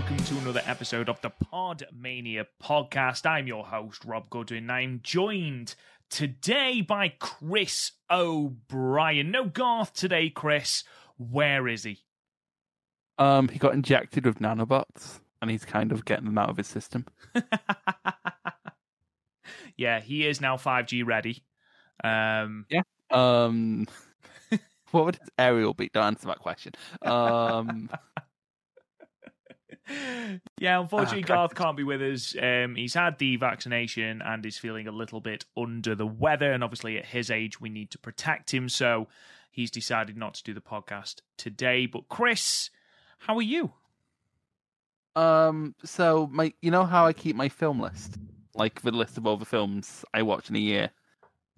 [0.00, 3.26] Welcome to another episode of the Podmania podcast.
[3.26, 4.62] I'm your host, Rob Goodwin.
[4.64, 5.74] and I'm joined
[6.08, 9.30] today by Chris O'Brien.
[9.30, 10.84] No Garth today, Chris.
[11.18, 11.98] Where is he?
[13.18, 16.66] Um, he got injected with nanobots, and he's kind of getting them out of his
[16.66, 17.04] system.
[19.76, 21.44] yeah, he is now 5G ready.
[22.02, 22.82] Um, yeah.
[23.10, 23.86] Um,
[24.92, 25.90] what would his aerial be?
[25.92, 26.72] Don't answer that question.
[27.02, 27.90] Um,
[30.58, 32.34] yeah, unfortunately, Ah, Garth can't be with us.
[32.40, 36.52] Um, he's had the vaccination and is feeling a little bit under the weather.
[36.52, 38.68] And obviously, at his age, we need to protect him.
[38.68, 39.08] So
[39.50, 41.86] he's decided not to do the podcast today.
[41.86, 42.70] But Chris,
[43.18, 43.72] how are you?
[45.16, 48.16] um, so my, you know how I keep my film list,
[48.54, 50.90] like the list of all the films I watch in a year.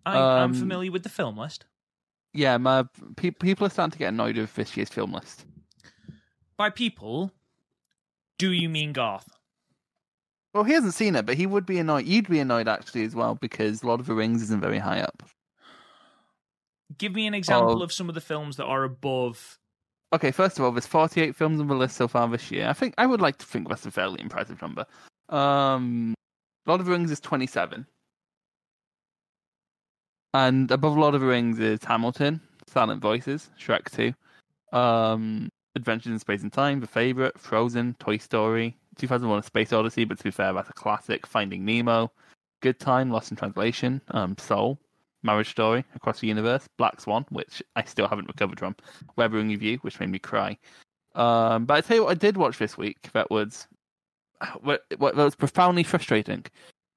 [0.07, 1.67] I, I'm Um, familiar with the film list.
[2.33, 2.85] Yeah, my
[3.17, 5.45] pe- people are starting to get annoyed with this year's film list.
[6.57, 7.31] By people,
[8.43, 9.29] do you mean Garth?
[10.53, 12.07] Well, he hasn't seen it, but he would be annoyed.
[12.07, 15.23] You'd be annoyed actually as well because Lord of the Rings isn't very high up.
[16.99, 17.85] Give me an example Oh.
[17.85, 19.61] of some of the films that are above.
[20.13, 22.69] Okay, first of all, there's 48 films on the list so far this year.
[22.69, 24.87] I think I would like to think that's a fairly impressive number.
[25.29, 26.13] Um,
[26.67, 27.87] Lord of the Rings is 27,
[30.35, 36.19] and above Lord of the Rings is Hamilton, Silent Voices, Shrek 2, um, Adventures in
[36.19, 40.05] Space and Time, The Favorite, Frozen, Toy Story, 2001: A Space Odyssey.
[40.05, 41.27] But to be fair, that's a classic.
[41.27, 42.11] Finding Nemo,
[42.61, 44.79] Good Time, Lost in Translation, um, Soul,
[45.23, 48.77] Marriage Story, Across the Universe, Black Swan, which I still haven't recovered from.
[49.17, 50.59] Weathering with You, which made me cry.
[51.15, 53.11] Um, but I tell you what, I did watch this week.
[53.13, 53.67] That was
[54.61, 56.45] what, what was profoundly frustrating.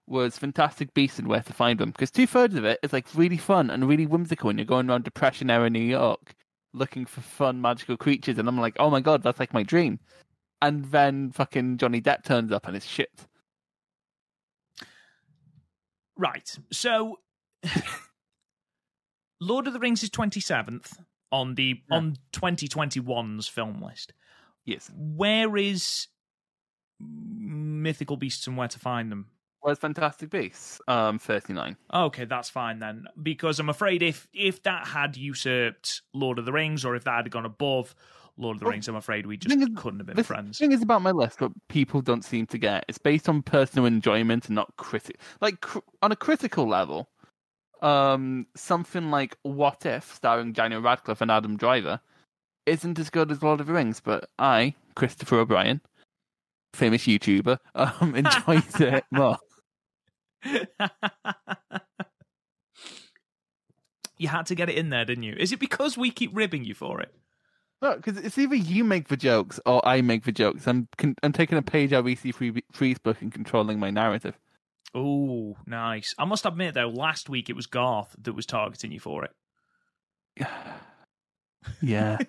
[0.07, 3.07] Was Fantastic Beasts and Where to Find Them because two thirds of it is like
[3.16, 6.36] really fun and really whimsical, and you're going around Depression era New York
[6.75, 10.00] looking for fun magical creatures, and I'm like, oh my god, that's like my dream.
[10.62, 13.09] And then fucking Johnny Depp turns up and it's shit.
[16.18, 16.58] Right.
[16.72, 17.19] So,
[19.41, 20.97] Lord of the Rings is 27th
[21.31, 21.97] on the Yeah.
[21.97, 24.13] on 2021's film list.
[24.66, 24.90] Yes.
[24.96, 26.07] Where is
[27.00, 29.28] Mythical Beasts and Where to Find Them?
[29.66, 30.80] Where's Fantastic Beasts?
[30.88, 31.76] Um, 39.
[31.92, 33.08] Okay, that's fine then.
[33.24, 37.16] Because I'm afraid if if that had usurped Lord of the Rings, or if that
[37.16, 37.96] had gone above
[38.38, 40.59] Lord of the Well, Rings, I'm afraid we just couldn't have been The friends.
[40.59, 43.88] thing is about my list, what people don't seem to get, it's based on personal
[43.88, 45.20] enjoyment and not critic.
[45.42, 47.09] Like cr- on a critical level,
[47.81, 52.00] um, something like What If, starring Daniel Radcliffe and Adam Driver,
[52.68, 54.00] isn't as good as Lord of the Rings.
[54.00, 55.81] But I, Christopher O'Brien,
[56.75, 59.38] famous YouTuber, um, enjoyed it more.
[64.17, 65.35] you had to get it in there, didn't you?
[65.38, 67.13] Is it because we keep ribbing you for it?
[67.81, 70.67] No, because it's either you make the jokes or I make the jokes.
[70.67, 73.91] I'm con- I'm taking a page out of EC Free- Free's book and controlling my
[73.91, 74.38] narrative.
[74.94, 76.16] Oh, nice.
[76.17, 79.31] I must admit though, last week it was Garth that was targeting you for it.
[81.81, 82.17] yeah.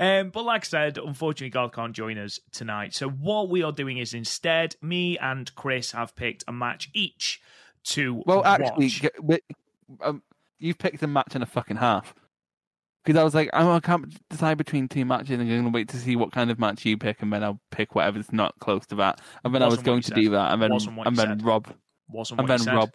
[0.00, 2.94] um, but like I said, unfortunately, Garth can't join us tonight.
[2.94, 7.40] So what we are doing is instead, me and Chris have picked a match each
[7.84, 8.90] to Well, actually,
[9.20, 9.40] watch.
[10.02, 10.22] um,
[10.58, 12.14] you've picked a match and a fucking half.
[13.02, 15.30] Because I was like, oh, I can't decide between two matches.
[15.30, 17.42] And I'm going to wait to see what kind of match you pick, and then
[17.42, 19.22] I'll pick whatever's not close to that.
[19.42, 20.16] And then I was Wasn't going to said.
[20.16, 21.42] do that, and then and then said.
[21.42, 21.72] Rob,
[22.08, 22.76] Wasn't and then.
[22.76, 22.90] Rob,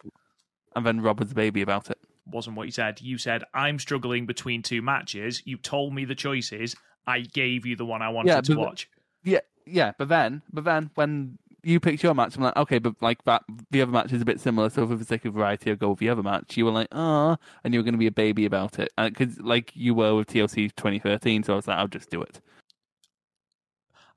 [0.76, 1.98] and then Rob was the baby about it.
[2.26, 3.00] Wasn't what you said.
[3.00, 5.42] You said I'm struggling between two matches.
[5.44, 6.74] You told me the choices.
[7.06, 8.88] I gave you the one I wanted Yeah, to watch.
[9.22, 12.94] Yeah, yeah, but then, but then when you picked your match, I'm like, okay, but
[13.00, 14.70] like that, the other match is a bit similar.
[14.70, 16.56] So for the sake of variety, I'll go with the other match.
[16.56, 19.38] You were like, ah, and you were going to be a baby about it, because
[19.40, 21.42] like you were with TLC 2013.
[21.42, 22.40] So I was like, I'll just do it.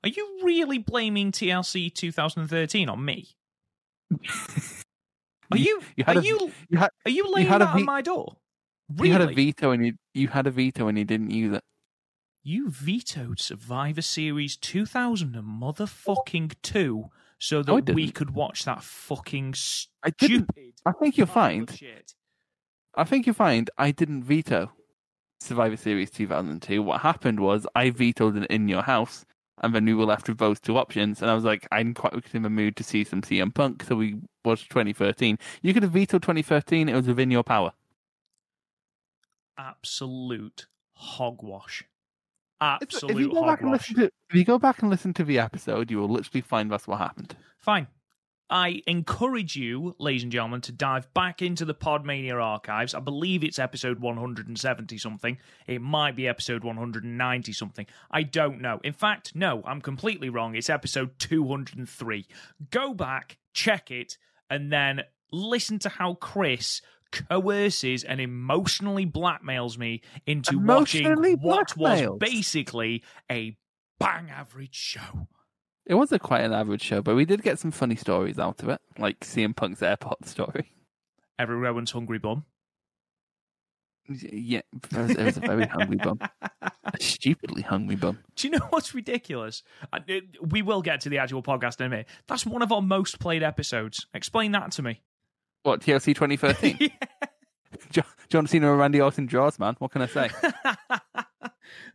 [0.02, 3.28] Are you really blaming TLC 2013 on me?
[5.50, 5.80] Are you?
[5.96, 6.52] you are a- you?
[6.68, 8.36] you had- Are you laying had a that on my door?
[8.88, 9.08] Really?
[9.08, 11.62] You had a veto and you you had a veto and you didn't use it.
[12.42, 18.82] You vetoed Survivor Series 2000 and motherfucking two so No, that we could watch that
[18.82, 19.54] fucking
[20.02, 20.72] I stupid.
[20.86, 21.70] I think you'll find.
[21.70, 22.14] shit.
[22.94, 24.72] I think you'll find I didn't veto
[25.40, 26.82] Survivor Series 2002.
[26.82, 29.24] What happened was I vetoed it in your house,
[29.60, 31.20] and then we were left with those two options.
[31.22, 33.94] And I was like, I'm quite in the mood to see some CM Punk, so
[33.96, 35.38] we watched 2013.
[35.62, 36.88] You could have vetoed 2013.
[36.88, 37.72] It was within your power.
[39.58, 41.84] Absolute hogwash.
[42.62, 43.90] If Absolute you go back and hogwash.
[43.90, 46.70] listen to if you go back and listen to the episode, you will literally find
[46.70, 47.36] that's what happened.
[47.58, 47.86] Fine.
[48.50, 52.94] I encourage you, ladies and gentlemen, to dive back into the Podmania archives.
[52.94, 55.38] I believe it's episode 170 something.
[55.68, 57.86] It might be episode 190 something.
[58.10, 58.80] I don't know.
[58.82, 60.56] In fact, no, I'm completely wrong.
[60.56, 62.26] It's episode 203.
[62.70, 64.18] Go back, check it,
[64.50, 66.82] and then listen to how Chris
[67.12, 71.06] coerces and emotionally blackmails me into watching
[71.40, 73.56] what was basically a
[74.00, 75.28] bang average show.
[75.86, 78.62] It was a quite an average show, but we did get some funny stories out
[78.62, 80.72] of it, like CM Punk's airport story.
[81.38, 82.44] Erick Rowan's hungry bum.
[84.08, 86.18] Yeah, it was, a very hungry bum,
[86.60, 88.18] a stupidly hungry bum.
[88.34, 89.62] Do you know what's ridiculous?
[89.92, 92.08] I- it- We will get to the actual podcast in a minute.
[92.26, 94.06] That's one of our most played episodes.
[94.12, 95.00] Explain that to me.
[95.62, 96.90] What TLC 2013?
[97.92, 99.76] Jo- John Cena and Randy Orton draws, man.
[99.78, 100.28] What can I say?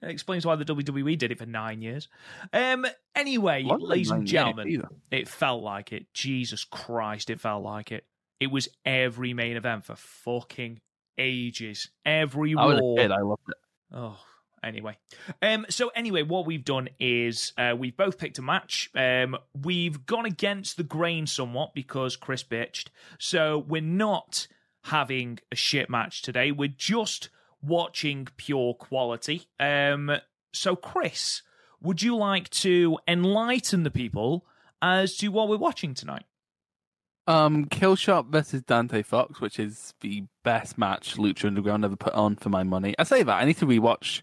[0.01, 2.07] It explains why the WWE did it for nine years.
[2.53, 2.85] Um.
[3.15, 6.13] Anyway, than ladies and years gentlemen, it felt like it.
[6.13, 8.05] Jesus Christ, it felt like it.
[8.39, 10.81] It was every main event for fucking
[11.17, 11.89] ages.
[12.05, 13.15] Every I was Raw.
[13.15, 13.55] I loved it.
[13.93, 14.19] Oh,
[14.63, 14.97] anyway.
[15.41, 18.89] Um, so anyway, what we've done is uh, we've both picked a match.
[18.95, 22.87] Um, we've gone against the grain somewhat because Chris bitched.
[23.19, 24.47] So we're not
[24.83, 26.51] having a shit match today.
[26.51, 27.29] We're just
[27.65, 29.47] watching pure quality.
[29.59, 30.11] Um,
[30.53, 31.41] so Chris,
[31.81, 34.45] would you like to enlighten the people
[34.81, 36.25] as to what we're watching tonight?
[37.27, 42.35] Um, Killshot versus Dante Fox, which is the best match Lucha Underground ever put on
[42.35, 42.93] for my money.
[42.99, 44.21] I say that I need to rewatch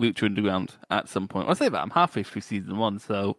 [0.00, 1.48] Lucha Underground at some point.
[1.48, 3.36] I say that I'm halfway through season one, so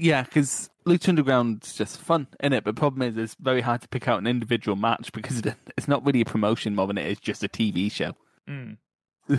[0.00, 2.64] yeah, because Lucha Underground's just fun in it.
[2.64, 5.42] But the problem is, it's very hard to pick out an individual match because
[5.76, 8.14] it's not really a promotion more than it is just a TV show.
[8.48, 8.78] Mm.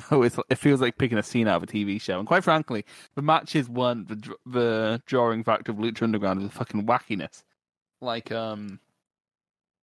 [0.10, 2.20] So it's, it feels like picking a scene out of a TV show.
[2.20, 2.86] And quite frankly,
[3.16, 7.44] the matches won the the drawing factor of Lucha Underground the fucking wackiness.
[8.02, 8.80] Like um,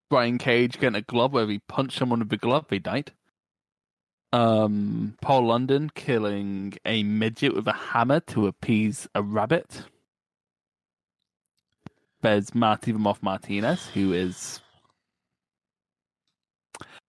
[0.09, 3.13] Brian Cage getting a glove where he punched someone with a glove, they died.
[4.33, 9.85] Um, Paul London killing a midget with a hammer to appease a rabbit.
[12.23, 14.61] There's Marty Moth Martinez, who is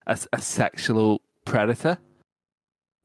[0.05, 1.97] a, a sexual predator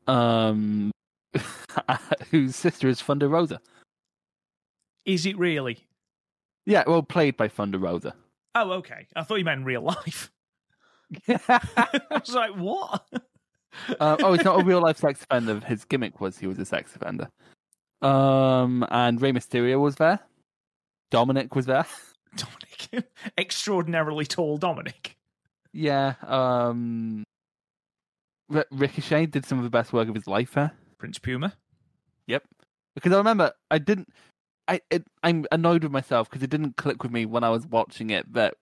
[0.06, 0.90] um,
[2.30, 3.60] whose sister is Thunder Rosa.
[5.04, 5.86] Is it really?
[6.66, 8.14] Yeah, well, played by Thunder Rosa.
[8.54, 9.06] Oh, okay.
[9.16, 10.30] I thought you meant in real life.
[11.28, 13.04] I was like, what?
[14.00, 15.58] Uh, oh, he's not a real life sex offender.
[15.60, 17.26] His gimmick was he was a sex offender.
[18.02, 20.20] Um, and Rey Mysterio was there.
[21.10, 21.86] Dominic was there.
[22.36, 23.08] Dominic.
[23.38, 25.16] Extraordinarily tall Dominic.
[25.72, 26.16] Yeah.
[26.26, 27.24] Um,
[28.52, 30.72] R- Ricochet did some of the best work of his life there.
[30.98, 31.54] Prince Puma.
[32.26, 32.44] Yep.
[32.94, 34.08] Because I remember I didn't.
[34.68, 37.66] I it, I'm annoyed with myself because it didn't click with me when I was
[37.66, 38.54] watching it that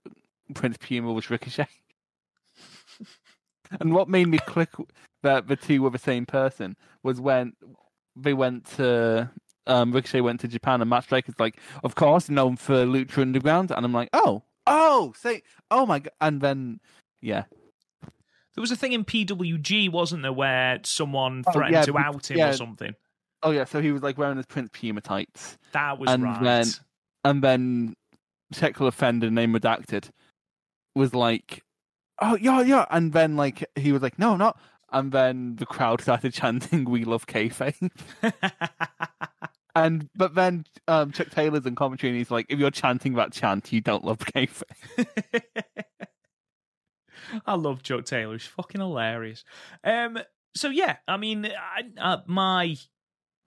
[0.54, 1.68] Prince Puma was Ricochet.
[3.80, 4.70] and what made me click
[5.22, 7.52] that the two were the same person was when
[8.16, 9.30] they went to
[9.66, 13.70] um, Ricochet went to Japan and Matt Striker's like, of course, known for Lucha Underground,
[13.70, 16.80] and I'm like, oh, oh, say, oh my god, and then
[17.20, 17.44] yeah,
[18.60, 22.30] There was a thing in PWG, wasn't there, where someone Oh, threatened yeah, to out
[22.30, 22.50] him yeah.
[22.50, 22.94] or something?
[23.42, 25.56] oh yeah, so he was like wearing his Prince Puma tights.
[25.72, 26.42] That was And right.
[26.42, 26.66] then-
[27.24, 27.94] and then
[28.52, 30.10] sexual offender name redacted
[30.94, 31.62] was like,
[32.20, 34.60] "Oh yeah, yeah," and then like he was like, "No, not,"
[34.92, 37.90] and then the crowd started chanting, "We love kayfabe,"
[39.74, 43.32] and but then um, Chuck Taylor's in commentary and he's like, "If you're chanting that
[43.32, 44.64] chant, you don't love kayfabe."
[47.46, 48.32] I love Chuck Taylor.
[48.34, 49.44] He's fucking hilarious.
[49.84, 50.18] Um,
[50.54, 52.76] so yeah, I mean, I, uh, my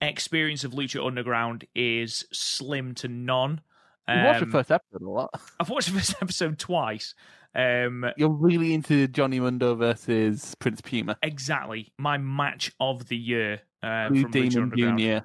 [0.00, 3.60] experience of Lucha Underground is slim to none.
[4.08, 5.30] You watched the Um, first episode a lot.
[5.60, 7.14] I've watched the first episode twice.
[7.54, 13.60] Um, You're really into Johnny Mundo versus Prince Puma, exactly my match of the year
[13.82, 15.24] uh, Blue from Demon Junior,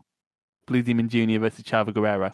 [0.68, 2.32] Blue Demon Junior versus Chavo Guerrero.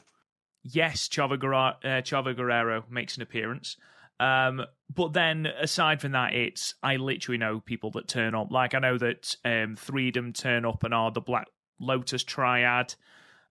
[0.64, 3.78] Yes, Chavo, Guerra- uh, Chavo Guerrero makes an appearance.
[4.20, 4.62] Um,
[4.94, 8.52] but then aside from that, it's I literally know people that turn up.
[8.52, 11.48] Like I know that um, Freedom turn up and are the Black
[11.80, 12.94] Lotus Triad.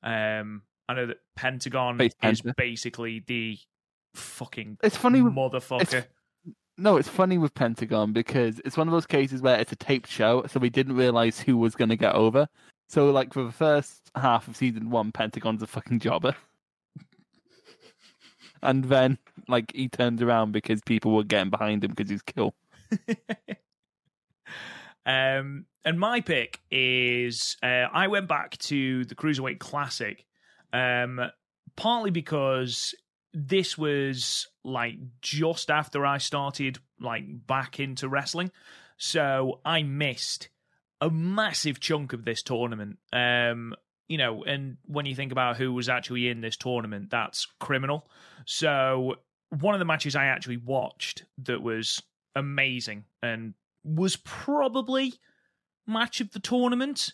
[0.03, 2.55] Um, I know that Pentagon is Penta.
[2.57, 3.59] basically the
[4.15, 6.05] fucking It's funny with- motherfucker.
[6.77, 10.09] No, it's funny with Pentagon because it's one of those cases where it's a taped
[10.11, 12.49] show, so we didn't realize who was going to get over.
[12.89, 16.35] So, like for the first half of season one, Pentagon's a fucking jobber,
[18.65, 22.55] and then like he turns around because people were getting behind him because he's cool.
[25.07, 30.25] um, and my pick is uh, I went back to the Cruiserweight Classic,
[30.73, 31.21] um,
[31.77, 32.95] partly because
[33.33, 38.51] this was like just after I started like back into wrestling,
[38.97, 40.49] so I missed
[41.01, 42.99] a massive chunk of this tournament.
[43.13, 43.75] Um,
[44.09, 48.07] you know, and when you think about who was actually in this tournament, that's criminal.
[48.45, 49.17] So
[49.51, 52.03] one of the matches I actually watched that was
[52.37, 55.15] amazing and was probably
[55.87, 57.13] match of the tournament,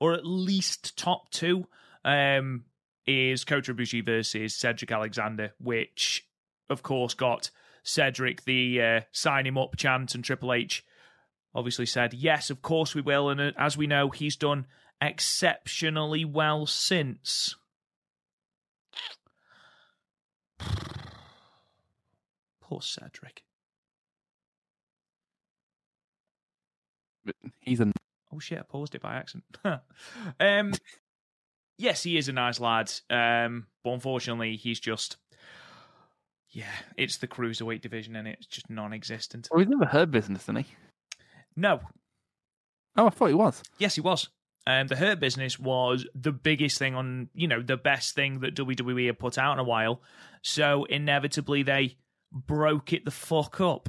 [0.00, 1.66] or at least top two,
[2.04, 2.64] um,
[3.06, 6.26] is Kota Ibushi versus Cedric Alexander, which
[6.70, 7.50] of course got
[7.82, 10.84] Cedric the uh, sign him up chant, and Triple H
[11.54, 14.66] obviously said yes, of course we will, and uh, as we know, he's done
[15.02, 17.56] exceptionally well since.
[22.60, 23.42] Poor Cedric.
[27.60, 27.92] He's a
[28.34, 29.44] Oh shit, I paused it by accident.
[30.40, 30.72] um
[31.76, 32.90] yes, he is a nice lad.
[33.10, 35.16] Um but unfortunately he's just
[36.50, 39.48] yeah, it's the cruiserweight division and it's just non existent.
[39.52, 40.66] oh, he's never Hurt Business, isn't he?
[41.56, 41.80] No.
[42.96, 43.62] Oh, I thought he was.
[43.78, 44.28] Yes, he was.
[44.66, 48.54] Um, the Hurt Business was the biggest thing on, you know, the best thing that
[48.54, 50.00] WWE had put out in a while.
[50.42, 51.96] So inevitably they
[52.30, 53.88] broke it the fuck up.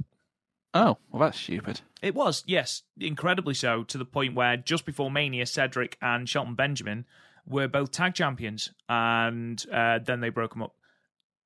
[0.73, 1.81] Oh, well, that's stupid.
[2.01, 6.55] It was, yes, incredibly so, to the point where just before Mania, Cedric and Shelton
[6.55, 7.05] Benjamin
[7.45, 10.75] were both tag champions, and uh, then they broke them up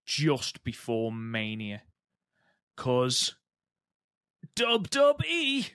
[0.05, 1.81] just before Mania.
[2.77, 3.35] Cause
[4.55, 5.65] Dub Dub E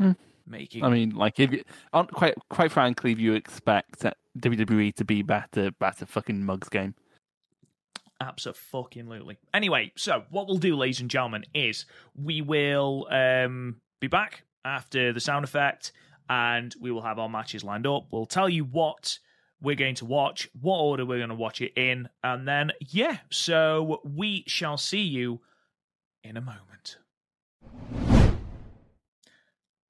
[0.00, 0.12] Hmm.
[0.50, 4.04] Making I mean, like if you, quite quite frankly, if you expect
[4.38, 6.94] WWE to be better, better fucking mugs game.
[8.20, 9.38] Absolutely.
[9.54, 15.12] Anyway, so what we'll do, ladies and gentlemen, is we will um, be back after
[15.12, 15.92] the sound effect
[16.28, 18.06] and we will have our matches lined up.
[18.10, 19.18] We'll tell you what
[19.62, 23.18] we're going to watch, what order we're going to watch it in, and then, yeah,
[23.30, 25.40] so we shall see you
[26.22, 28.09] in a moment.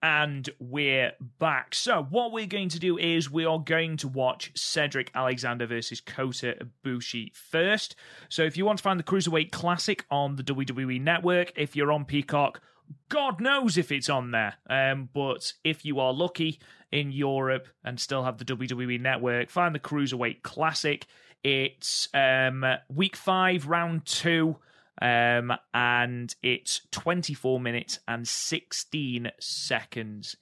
[0.02, 1.74] And we're back.
[1.74, 6.00] So, what we're going to do is we are going to watch Cedric Alexander versus
[6.00, 7.96] Kota Ibushi first.
[8.30, 11.92] So, if you want to find the Cruiserweight Classic on the WWE Network, if you're
[11.92, 12.62] on Peacock,
[13.10, 14.54] God knows if it's on there.
[14.70, 19.74] Um, but if you are lucky in Europe and still have the WWE Network, find
[19.74, 21.06] the Cruiserweight Classic.
[21.44, 24.56] It's um, week five, round two.
[25.00, 30.36] Um, and it's 24 minutes and 16 seconds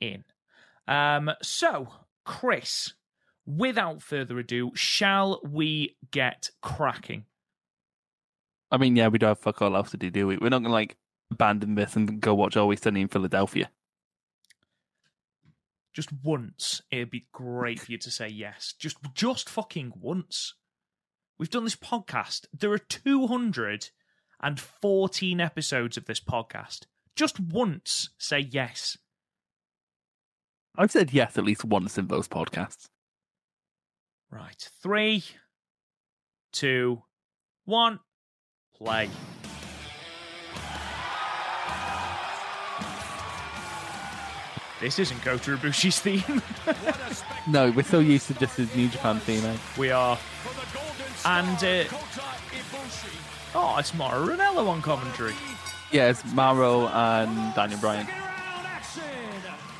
[0.00, 0.24] in.
[0.86, 1.88] Um, so,
[2.24, 2.92] Chris,
[3.44, 7.24] without further ado, shall we get cracking?
[8.70, 10.36] I mean, yeah, we don't have fuck all else to do, do we?
[10.36, 10.96] We're not gonna like
[11.30, 13.70] abandon this and go watch Always Sunny in Philadelphia.
[15.92, 18.74] Just once, it'd be great for you to say yes.
[18.78, 20.54] Just, just fucking once.
[21.38, 22.46] We've done this podcast.
[22.58, 26.86] There are 214 episodes of this podcast.
[27.14, 28.98] Just once, say yes.
[30.78, 32.88] I've said yes at least once in those podcasts.
[34.30, 34.68] Right.
[34.82, 35.24] Three,
[36.52, 37.02] two,
[37.64, 38.00] one,
[38.76, 39.08] play.
[44.80, 46.42] This isn't Kota Ibushi's theme.
[47.48, 49.44] No, we're so used to just his New Japan theme.
[49.44, 49.56] Eh?
[49.78, 50.18] we are.
[51.26, 51.84] And, uh,
[53.54, 55.34] oh, it's Mauro Ranallo on commentary.
[55.90, 58.06] Yeah, it's Mauro and Daniel Bryan.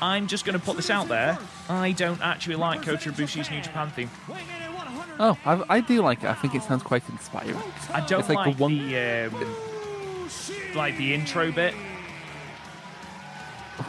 [0.01, 1.37] I'm just going to put this out there.
[1.69, 4.09] I don't actually like Kota Ibushi's New Japan theme.
[5.19, 6.27] Oh, I, I do like it.
[6.27, 7.55] I think it sounds quite inspiring.
[7.93, 11.73] I don't It's like like, the one- the um, like the intro bit.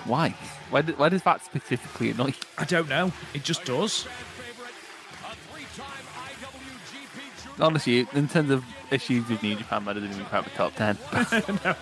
[0.05, 0.31] Why?
[0.71, 2.35] Why, why does that specifically annoy you?
[2.57, 3.11] I don't know.
[3.35, 4.07] It just does.
[7.61, 10.97] Honestly, in terms of issues with New Japan, that doesn't even crack the top 10.
[11.65, 11.75] no,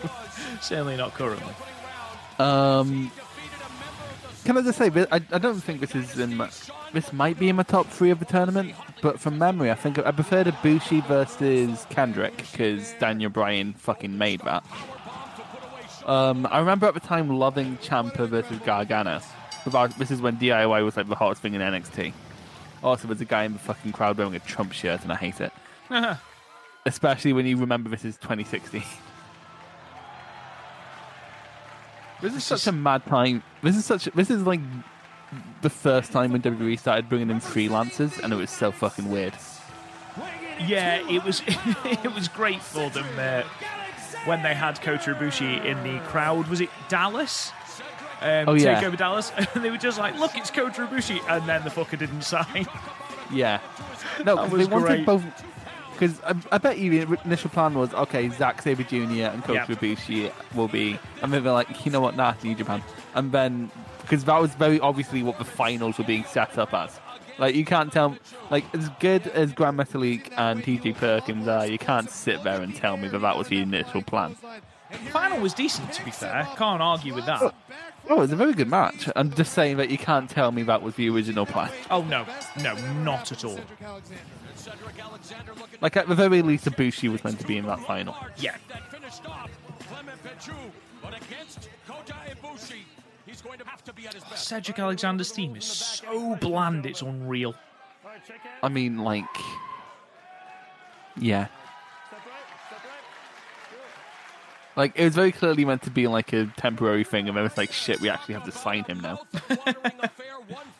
[0.61, 1.53] certainly not currently.
[2.39, 3.11] um,
[4.45, 6.49] can I just say, I, I don't think this is in my,
[6.93, 9.99] this might be in my top three of the tournament, but from memory, I think
[9.99, 14.65] I prefer Ibushi versus Kendrick because Daniel Bryan fucking made that.
[16.07, 19.21] Um, I remember at the time loving Ciampa versus Gargano.
[19.99, 22.13] This is when DIY was like the hottest thing in NXT.
[22.85, 25.41] Also, there's a guy in the fucking crowd wearing a Trump shirt, and I hate
[25.41, 25.53] it.
[26.87, 28.83] Especially when you remember this is 2016.
[32.23, 33.43] This is such a mad time.
[33.63, 34.05] This is such.
[34.15, 34.61] This is like
[35.61, 39.35] the first time when WWE started bringing in freelancers, and it was so fucking weird.
[40.67, 41.43] Yeah, it was.
[41.85, 43.43] it was great for them uh,
[44.25, 46.49] when they had Kota Ibushi in the crowd.
[46.49, 47.53] Was it Dallas?
[48.23, 48.77] Um, Oh, yeah.
[48.77, 51.71] Take over Dallas, and they were just like, "Look, it's Kota Ibushi," and then the
[51.71, 52.67] fucker didn't sign.
[53.31, 53.61] Yeah.
[54.25, 55.07] No, That 'cause was they wanted great.
[55.07, 55.25] both.
[55.99, 58.97] Because I, I bet you the initial plan was okay, Zack Sabre Jr.
[59.33, 59.77] and Kota Yeah.
[59.77, 62.83] Ibushi will be, and then they're like, you know what, nah, New Japan,
[63.15, 63.71] and then
[64.03, 67.01] because that was very obviously what the finals were being set up as.
[67.39, 68.17] Like you can't tell,
[68.51, 72.75] like as good as Grand Metalik and TJ Perkins are, you can't sit there and
[72.75, 74.37] tell me that that was the initial plan.
[74.91, 76.47] The final was decent, to be fair.
[76.57, 77.43] Can't argue with that.
[78.09, 79.09] Oh, it was a very good match.
[79.17, 81.71] I'm just saying that you can't tell me that was the original plan.
[81.91, 82.25] Oh no,
[82.63, 83.59] no, not at all.
[85.81, 88.15] Like at the very least, Ibushi was meant to be in that final.
[88.39, 89.51] Yeah, That finished off
[89.89, 90.55] Clement Petiot,
[91.03, 92.81] but against Kota Ibushi,
[93.27, 94.47] he's going to have to be at his best.
[94.47, 97.55] Cedric Alexander's theme is so bland, it's unreal.
[98.63, 99.25] I mean, like,
[101.19, 101.47] yeah.
[104.75, 107.57] Like, it was very clearly meant to be like a temporary thing, and then it's
[107.57, 109.21] like, shit, we actually have to sign him now.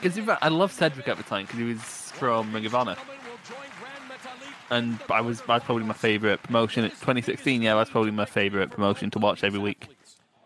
[0.00, 3.16] Because I love Cedric at the time because he was from Ring of Honor, Gentleman
[3.24, 4.52] will join Grand Metalik.
[4.70, 6.84] and I was that's probably my favorite promotion.
[6.84, 9.88] 2016, yeah, that's probably my favorite promotion to watch every week.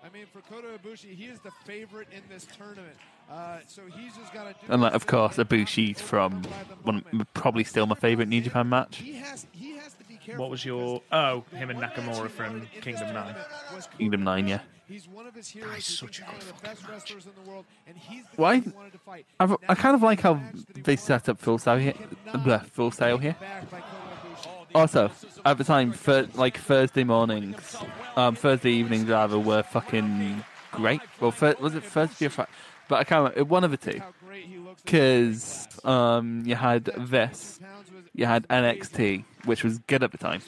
[0.05, 2.97] I mean, for Kota Ibushi, he is the favorite in this tournament.
[3.31, 4.73] Uh, so he's just got to do.
[4.73, 6.43] And like, of course, Ibushi's from
[6.85, 7.03] one,
[7.35, 8.99] probably still my favorite New Japan match.
[8.99, 10.17] He has, he has to be.
[10.37, 11.03] What was your.
[11.13, 13.35] Oh, him and Nakamura from Kingdom 9.
[13.99, 14.61] Kingdom Nine, yeah.
[14.89, 15.75] He's one of his heroes.
[15.75, 16.91] He's such a one good of the best match.
[16.93, 19.27] wrestlers in the world, and he's the Why- he wanted to fight.
[19.41, 21.77] I've, I kind of like how the match that he they set up Full Sail
[21.79, 21.95] here.
[22.29, 23.37] Bleh, full Sail here.
[23.41, 23.91] Backed by Kota
[24.43, 24.49] Ibushi.
[24.75, 25.11] Also,
[25.45, 27.77] at the time, for like Thursday mornings,
[28.17, 31.01] um, Thursday evenings rather, were fucking great.
[31.21, 32.51] Well, fir- was it Thursday or Friday?
[32.89, 33.45] But I can't remember.
[33.45, 33.99] One of the two.
[33.99, 34.83] How great he looks.
[34.83, 37.59] Because um, you had this,
[38.15, 40.43] you had NXT, which was good at the time,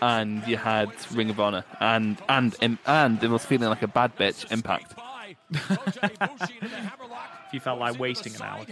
[0.00, 3.88] and you had Ring of Honor, and and and, and it was feeling like a
[3.88, 4.96] bad bitch Impact.
[4.96, 7.28] By Kota Ibushi into the hammerlock.
[7.48, 8.64] If you felt like wasting an hour.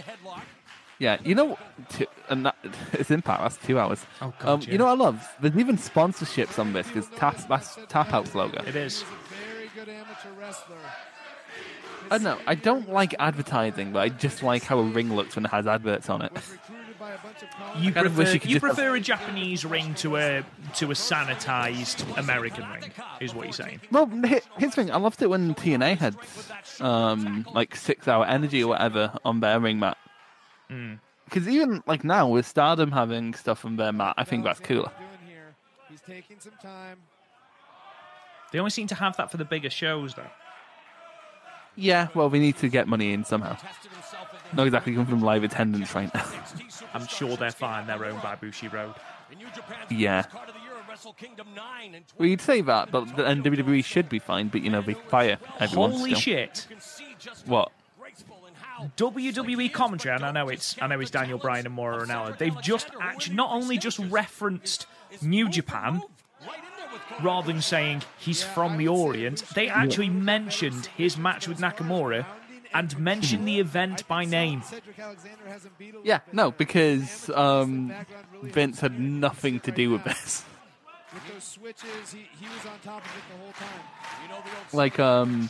[0.99, 1.59] Yeah, you know,
[1.89, 2.55] t- and that,
[2.93, 3.41] it's Impact.
[3.41, 4.03] That's two hours.
[4.21, 4.71] Oh, God, um, yeah.
[4.71, 5.29] You know what I love?
[5.39, 8.63] There's even sponsorships on this because tap that's Tap Out's logo.
[8.65, 9.03] It is.
[9.03, 10.77] very good amateur wrestler.
[12.09, 12.39] I don't know.
[12.47, 15.67] I don't like advertising, but I just like how a ring looks when it has
[15.67, 16.31] adverts on it.
[17.07, 18.99] Was recruited by a bunch of college You kind of prefer, you you prefer a
[18.99, 20.43] Japanese ring to a
[20.75, 23.81] to a sanitized American ring, is what you're saying.
[23.91, 24.91] Well, he- here's the thing.
[24.91, 26.15] I loved it when TNA had
[26.81, 29.97] um, like six hour energy or whatever on their ring mat.
[31.25, 34.91] Because even like now with Stardom having stuff on their mat, I think that's cooler.
[35.89, 36.97] He's taking some time.
[38.51, 40.29] They only seem to have that for the bigger shows, though.
[41.75, 43.53] Yeah, well, we need to get money in somehow.
[43.55, 46.25] Tested himself in the Not exactly coming from live attendance right now.
[46.93, 47.87] I'm sure they're fine.
[47.87, 48.95] their own owned by Bushiroad.
[49.31, 50.21] In New Japan's Yeah.
[50.21, 53.19] first card of the year at Wrestle Kingdom 9 and well, you'd say that, but
[53.19, 55.91] and WWE should be fine, but you know they fire everyone.
[55.91, 56.19] Holy still.
[56.21, 56.65] shit!
[56.69, 57.71] You can see just What?
[57.99, 61.75] graceful and how WWE commentary, and I know it's I know it's Daniel Bryan and
[61.75, 62.37] Mauro Ranallo.
[62.37, 64.85] They've just actually not only just referenced
[65.21, 66.01] New Japan
[66.47, 69.43] right in there with Kota rather than saying he's from the Orient.
[69.55, 72.25] They actually mentioned his match with Nakamura
[72.73, 74.61] and mention the event by name.
[74.61, 77.93] Cedric Alexander hasn't beat a Yeah, no, because um,
[78.43, 80.43] Vince had nothing to do with this.
[81.13, 83.81] With those switches, he, he was on top of it the whole time.
[84.23, 85.49] You know the old Like, um,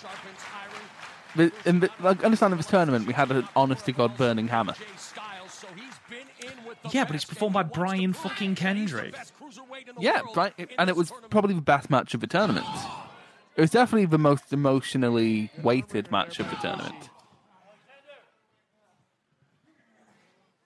[1.65, 4.73] in the, like, understand of this tournament, we had an honest to god burning hammer.
[4.73, 8.55] AJ Styles, so he's been in with the Yeah, but it's performed by Brian fucking
[8.55, 9.13] Kendrick.
[9.13, 10.21] best cruiserweight in the Yeah,
[10.77, 12.65] and it was probably the best match of the tournament.
[13.57, 17.09] It was definitely the most emotionally weighted match of the tournament.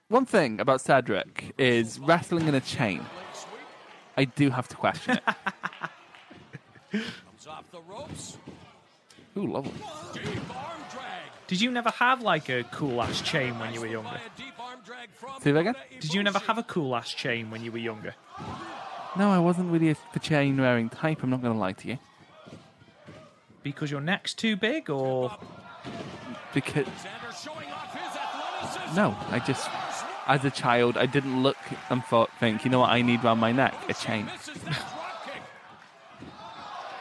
[0.10, 3.06] One thing about Cedric is wrestling in a chain.
[4.18, 5.24] I do have to question it.
[6.92, 8.38] Comes off the ropes.
[9.38, 9.72] Ooh, lovely.
[10.14, 11.22] Deep arm drag.
[11.48, 14.10] Did you never have like a cool ass chain when you were younger?
[14.10, 15.76] a deep arm drag from Say that again?
[16.02, 18.16] Did you never have a cool ass chain when you were younger?
[19.18, 21.24] No, I wasn't really a chain wearing type.
[21.24, 21.98] I'm not going to lie to you.
[23.64, 25.38] Because your neck's too big, or
[26.54, 28.96] because Alexander showing off his athleticism.
[28.96, 29.70] no, I just
[30.28, 31.58] as a child I didn't look
[31.90, 33.74] and thought, think, you know what I need around my neck?
[33.90, 34.26] A chain.
[34.26, 35.42] Misses that drop kick.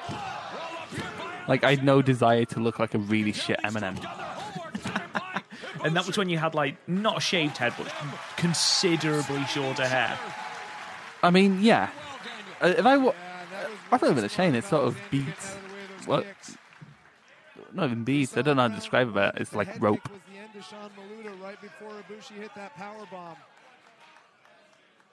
[0.09, 3.59] Roll up here by Like I had no desire to look like a really shit
[3.65, 4.01] Eminem.
[4.01, 4.93] Done their homework there
[5.25, 5.43] by
[5.87, 7.91] And that was when you had like not a shaved head, but
[8.37, 10.19] considerably shorter hair.
[11.23, 11.91] I mean, yeah.
[12.61, 15.27] Uh, if I wa- Yeah, that I thought with a chain, it's sort of Get
[16.19, 16.29] beads.
[16.29, 16.57] out of the way of
[17.57, 17.75] those What?
[17.77, 18.37] Not even beads.
[18.37, 19.35] I don't know how to describe it.
[19.37, 20.01] It's like rope.
[20.11, 23.37] was the end to Sean Maluta right before Ibushi hit that power bomb.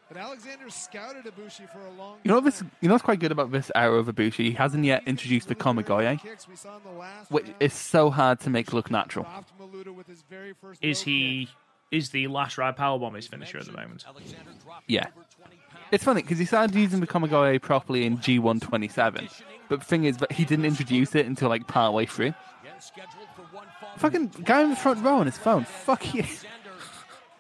[0.08, 2.60] But Alexander scouted Ibushi for a long You know this.
[2.60, 2.72] time.
[2.80, 4.46] You know what's quite good about this era of Ibushi?
[4.46, 8.10] He hasn't yet introduced the Kamigoye, Kicks we saw in the last which is so
[8.10, 9.26] hard to make look natural.
[9.26, 11.50] Dropped Maluda with his very first Is he?
[11.92, 14.06] Is the last ride powerbomb his finisher at the moment?
[14.88, 15.08] Yeah.
[15.08, 15.84] over 20 pounds.
[15.92, 19.30] It's funny because he started using the Kamigoye properly in G127,
[19.70, 22.34] but the thing is that he didn't introduce it until like partway through.
[22.62, 23.90] Again scheduled for one fall.
[23.98, 25.64] Fucking guy in the front row on his phone.
[25.66, 26.22] Fuck you.
[26.22, 26.70] Alexander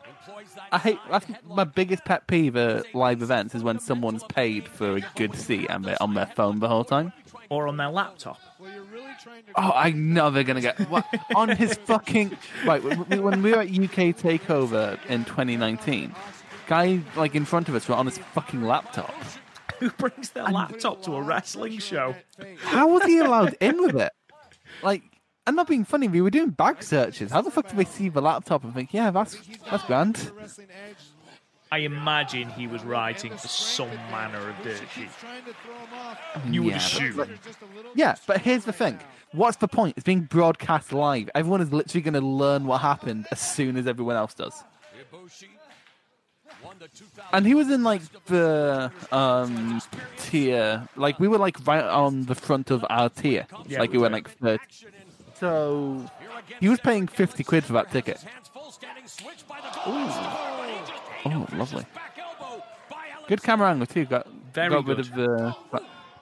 [0.07, 0.99] employs that I hate.
[1.09, 5.35] That's my biggest pet peeve at live events is when someone's paid for a good
[5.35, 7.13] seat and they're on their phone the whole time.
[7.49, 8.39] Or on their laptop?
[8.59, 9.51] Well, you're really trying to.
[9.55, 12.83] Oh, I know they're gonna get what, on his fucking right.
[12.83, 16.13] When we were at UK Takeover in 2019,
[16.67, 19.13] guy like in front of us were on his fucking laptop.
[19.79, 22.15] Who brings their laptop to a wrestling show?
[22.61, 24.11] How was he allowed in with it?
[24.81, 25.03] Like,
[25.45, 26.07] I'm not being funny.
[26.07, 27.31] We were doing bag searches.
[27.31, 29.37] How the fuck do they see the laptop and think, yeah, that's
[29.69, 30.31] that's grand?
[31.71, 35.03] I imagine he was writing for some manner of dirt sheet.
[35.03, 36.19] Keeps trying to throw him off.
[36.49, 37.39] You would Yeah, assume.
[37.43, 37.59] Just
[37.93, 38.99] Yeah, but here's the thing.
[39.33, 39.95] What's the point?
[39.97, 41.29] It's being broadcast live.
[41.35, 44.63] Everyone is literally going to learn what happened as soon as everyone else does.
[44.97, 45.47] Ibushi
[46.63, 46.66] won the 2000
[47.33, 49.81] And he was in like the um
[50.17, 53.97] tier, like we were like right on the front of our tier, Yeah, like we
[53.97, 54.17] we went were.
[54.17, 54.59] like third.
[55.39, 56.05] So
[56.59, 58.17] he was paying fifty quid for that ticket.
[58.21, 59.93] Hands full, standing switch by the goal.
[59.93, 60.91] But he just
[61.25, 61.85] ate Oh, lovely.
[63.27, 64.05] Good camera angle too.
[64.05, 64.99] Got Very got rid good.
[64.99, 65.55] of the.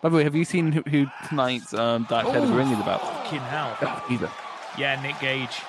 [0.02, 2.70] By the way, have you seen who, who tonight's um, Dark Side of the Ring
[2.72, 3.02] is about?
[3.02, 4.04] Fucking hell.
[4.10, 4.30] Either
[4.78, 5.62] Yeah, Nick Gage.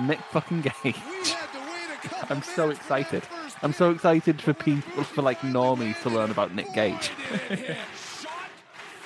[0.00, 0.74] Nick fucking Gage.
[0.84, 3.22] We had to wait a couple I'm so minutes for that excited.
[3.62, 7.10] First I'm so excited for people, for like normies to learn about Nick Gage.
[7.10, 8.50] Shot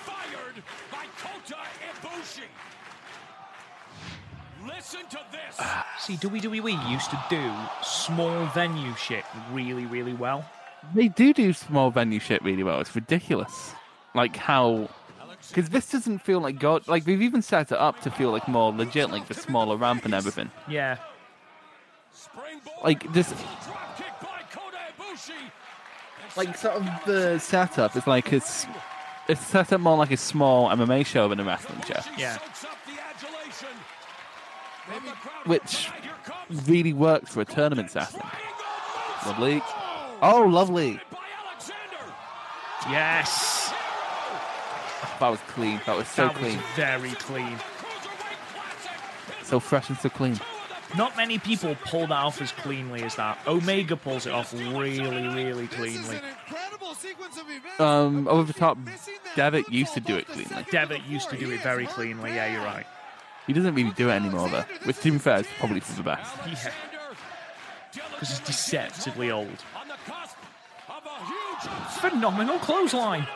[0.05, 1.57] fired by Kota
[2.03, 2.43] Ibushi.
[4.67, 5.57] Listen to this.
[6.01, 10.45] See, WWE used to do small venue shit really, really well.
[10.95, 12.81] They do do small venue shit really well.
[12.81, 13.73] It's ridiculous.
[14.15, 14.89] Like how,
[15.49, 16.89] because this doesn't feel like God.
[16.89, 20.05] Like they've even set it up to feel like more legit, like the smaller ramp
[20.05, 20.51] and everything.
[20.69, 20.97] Yeah.
[22.83, 25.33] Like this, drop kick by Kota Ibushi.
[26.23, 28.67] And like sort of the setup is like it's
[29.29, 32.39] it's set up more like a small MMA show than a wrestling show, Yeah.
[32.39, 32.93] soaks up the
[33.27, 33.69] adulation.
[34.87, 38.21] From the crowd which tonight, here comes really works for a tournament setting.
[39.27, 39.61] Lovely.
[40.23, 41.01] Oh, lovely.
[42.89, 43.71] Yes.
[43.73, 45.81] Oh, that was clean.
[45.87, 46.57] That was so that clean.
[46.57, 47.59] was very clean.
[49.43, 50.39] So fresh and so clean.
[50.97, 53.39] Not many people pull that off as cleanly as that.
[53.47, 56.17] Omega pulls it off really, really cleanly.
[56.17, 57.81] an incredible sequence of events.
[57.81, 60.65] Um, over the top, Missing Devitt used to do it cleanly.
[60.71, 62.31] Devitt used to do He it is very cleanly.
[62.31, 62.87] Yeah, you're right.
[63.47, 66.03] He doesn't really do it anymore though, which to be fair is probably for the
[66.03, 66.35] best.
[66.47, 66.73] Yeah.
[67.93, 69.47] Because he's deceptively old.
[69.79, 70.37] On the cusp
[70.89, 73.27] of a huge Phenomenal clothesline.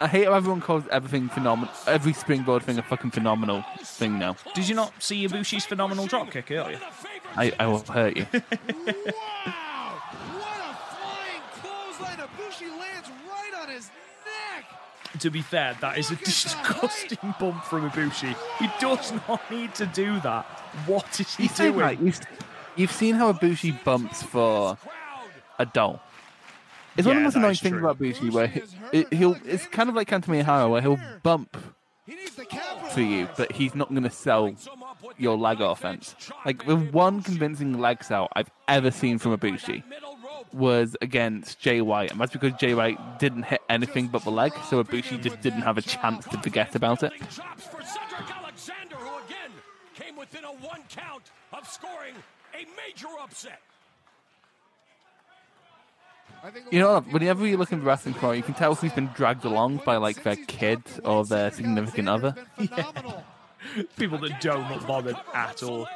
[0.00, 0.22] Of his career.
[0.22, 4.36] I hate how everyone calls everything phenomenal, every springboard thing a fucking phenomenal thing now.
[4.54, 6.80] Did you not see Ibushi's phenomenal dropkick earlier?
[7.36, 8.26] I, I will hurt you.
[9.50, 10.00] Wow!
[10.38, 12.18] What a flying clothesline!
[12.28, 13.90] Ibushi lands right on his
[14.24, 14.64] neck.
[15.20, 18.34] To be fair, that is a disgusting bump from Ibushi.
[18.58, 20.44] He does not need to do that.
[20.86, 21.78] What is he You say doing?
[21.78, 22.20] right, you've,
[22.76, 24.78] you've seen how Ibushi bumps for
[25.58, 26.02] a doll.
[26.96, 27.78] It's one of the most annoying things true.
[27.78, 28.48] about Bushi, where
[28.92, 29.36] he, he'll.
[29.44, 31.56] It's kind of like Kento Miyahara, where he'll bump
[32.06, 34.54] He needs the cap for you, but he's not going to sell
[35.16, 36.14] your leg offense.
[36.44, 40.52] Like the one convincing leg sell I've ever seen from Ibushi Middle rope.
[40.52, 44.52] was against Jay White, and that's because Jay White didn't hit anything but the leg,
[44.68, 47.12] so Ibushi just didn't have a chance to forget about it.
[47.30, 49.52] Chops for Cedric Alexander, who again
[49.94, 52.14] came within a one count of scoring
[52.54, 53.60] a major upset.
[56.42, 58.92] I think You know, whenever you look in the wrestling corner, you can tell who's
[58.92, 62.34] been dragged along by like their kid or their significant other.
[62.56, 63.24] Phenomenal.
[63.98, 65.86] People that don't look bothered at all.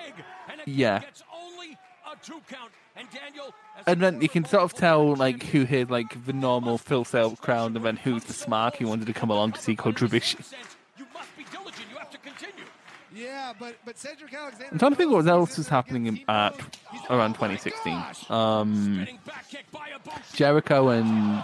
[0.67, 1.01] Yeah.
[1.01, 1.79] Gets only
[2.11, 2.71] a two count.
[2.97, 3.53] And Daniel,
[3.89, 7.35] And then you can sort of tell like who hit like the normal Full Sail
[7.37, 10.45] crowd, and then who's the smart who wanted to come along to see Kota Ibushi.
[10.45, 11.87] sense, you must be diligent.
[11.91, 12.65] You have to continue.
[13.15, 14.69] Yeah, but but Cedric Alexander.
[14.73, 16.79] I'm trying to think what else was happening in, against at Steve Rhodes.
[16.93, 17.93] He's around 2016.
[17.93, 20.37] "Oh my gosh." Um, Spinning back kick by Ibushi.
[20.37, 21.43] Jericho and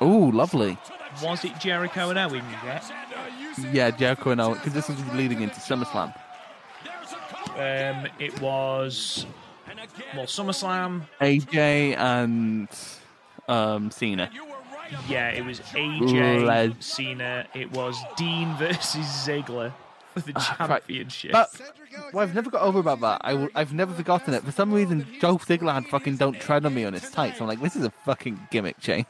[0.00, 0.76] oh, lovely.
[1.22, 2.84] Was it Jericho and Owen you get?
[3.72, 6.14] Yeah, Jericho and Owen because this was leading into SummerSlam.
[6.84, 7.98] There's a cover.
[7.98, 9.26] Um, it was
[10.14, 11.02] well SummerSlam.
[11.20, 12.68] AJ and
[13.48, 14.28] um, Cena.
[14.32, 17.46] you were right about Yeah, it was AJ Les- Cena.
[17.54, 19.72] It was Dean versus Ziggler
[20.22, 20.68] for the right.
[20.68, 21.32] championship.
[21.32, 21.48] But
[22.12, 23.20] well, I've never got over about that.
[23.54, 24.42] I've never forgotten it.
[24.44, 27.40] For some reason, Joe Ziggler had fucking "Don't Tread on Me" on his tights.
[27.40, 29.06] I'm like, this is a fucking gimmick change.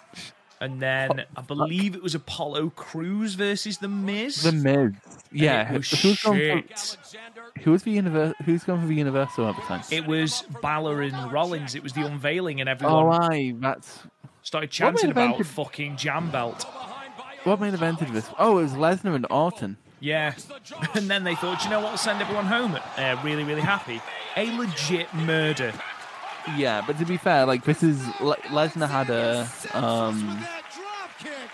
[0.61, 4.43] and then I believe it was Apollo Crews versus The Miz.
[4.43, 4.93] The Miz.
[5.33, 6.51] Yeah, was who's going shit.
[6.55, 7.43] Alexander.
[7.55, 9.83] for, who was the univer- Who's going for the Universal at the time?
[9.91, 11.75] It was Balor and Rollins.
[11.75, 12.95] It was the unveiling, and everyone.
[13.07, 14.01] Oh, everyone aye, that's
[14.43, 16.65] started chanting about evented- fucking Jam Belt.
[17.45, 18.29] What main evented this.
[18.39, 19.77] Oh, it was Lesnar and Orton.
[20.01, 20.35] Yeah.
[20.95, 24.01] And then they thought, you know what, we'll send everyone home uh, really, really happy.
[24.37, 25.73] A legit murder.
[26.57, 31.11] Yeah, but to be fair, like this is Le- Lesnar had a um that drop
[31.19, 31.51] kick.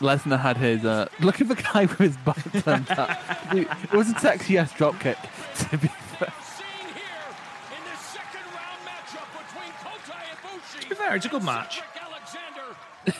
[0.00, 3.18] Lesnar had his uh look at the guy with his butt turned up.
[3.52, 5.16] Dude, it was a sexy ass drop kick.
[5.58, 6.32] To be fair.
[6.56, 7.28] seen here
[7.76, 10.80] in this second round matchup between Kota Ibushi.
[10.82, 11.82] To be fair, it's a good match.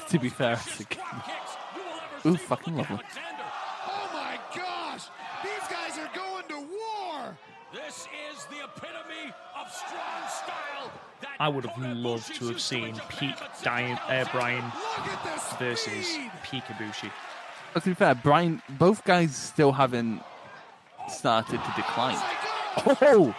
[0.08, 2.96] To be fair, it's a good- Drop kicks you will ever Ooh, see fucking lovely.
[2.96, 3.44] Alexander.
[3.86, 5.04] Oh my gosh!
[5.42, 7.36] These guys are going to war.
[7.72, 10.90] This is the epitome of strong style.
[11.20, 14.64] that I would have Kota loved to have seen in Pete but Dian, uh, Brian
[14.64, 16.30] Look at this versus speed.
[16.44, 17.10] Peekabushi.
[17.74, 20.22] But to be fair, Brian, both guys still haven't
[21.08, 22.16] started to decline.
[23.02, 23.34] Oh,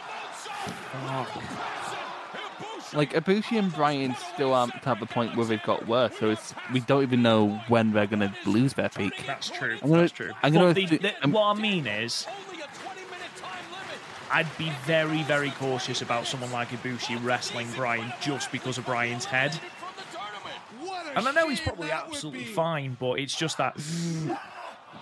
[2.94, 6.18] like Ibushi and Brian still aren't at the point where they've got worse.
[6.20, 9.14] So it's we don't even know when they're gonna lose their peak.
[9.26, 9.78] That's true.
[9.82, 10.32] I'm gonna- That's true.
[10.44, 14.00] I'm gonna But the- the- what I mean is, Only a 20-minute time limit.
[14.32, 19.26] I'd be very, very cautious about someone like Ibushi wrestling Brian just because of Brian's
[19.26, 19.54] head.
[19.54, 20.56] From the tournament.
[20.82, 23.76] What a And I know he's probably absolutely fine, but it's just that.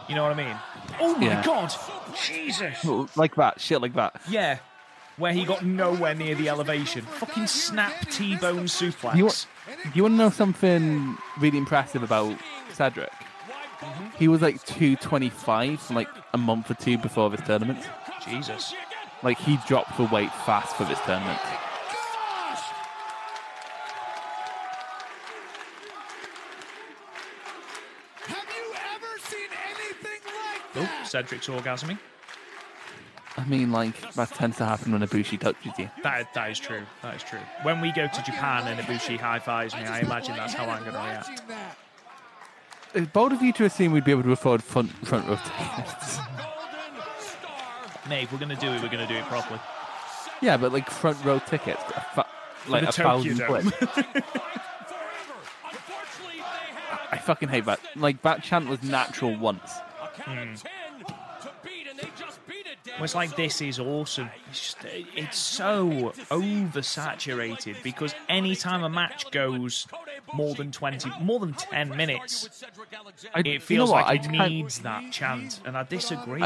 [0.09, 0.55] You know what I mean?
[1.01, 1.43] Oh my Yeah.
[1.43, 1.73] god!
[2.25, 2.85] Jesus!
[3.17, 4.21] Like that, shit like that.
[4.29, 4.59] Yeah.
[5.17, 7.01] Where he got nowhere near the elevation.
[7.01, 9.15] Fucking snap T-bone suplex.
[9.15, 9.47] You want,
[9.95, 12.37] you want to know something really impressive about
[12.73, 13.09] Cedric?
[13.09, 14.17] Mm-hmm.
[14.17, 17.79] He was like 225 like a month or two before this tournament.
[18.23, 18.73] Jesus.
[19.23, 21.39] Like he dropped the weight fast for this tournament.
[28.25, 31.03] Have you ever seen anything like Oh.
[31.05, 31.97] Cedric's orgasming.
[33.37, 35.89] I mean, like that tends to happen when Ibushi touches you.
[36.03, 36.81] That, that is true.
[37.03, 37.39] That is true.
[37.63, 40.81] When we go to Japan and Ibushi high fives me, I imagine that's how I'm
[40.81, 41.29] going to react.
[41.29, 41.77] Watching that.
[42.95, 46.17] It's bold of you to assume we'd be able to afford front front row tickets.
[46.17, 48.09] Golden.
[48.09, 49.59] Mate, if we're going to do it, we're going to do it properly.
[50.41, 52.25] yeah, but like front row tickets, a fa-
[52.67, 53.71] like a thousand quid.
[53.71, 53.87] Forever.
[55.63, 57.79] Unfortunately, they have I fucking hate that.
[57.95, 59.71] Like that chant was natural once.
[60.01, 60.57] a
[63.03, 64.29] it's like this is awesome.
[64.49, 64.77] It's just
[65.15, 69.87] it's so oversaturated because anytime a match goes
[70.33, 72.63] more than twenty, more than ten minutes,
[73.33, 74.05] I, it you know feels what?
[74.07, 76.43] like it can't- needs that chant, and I disagree.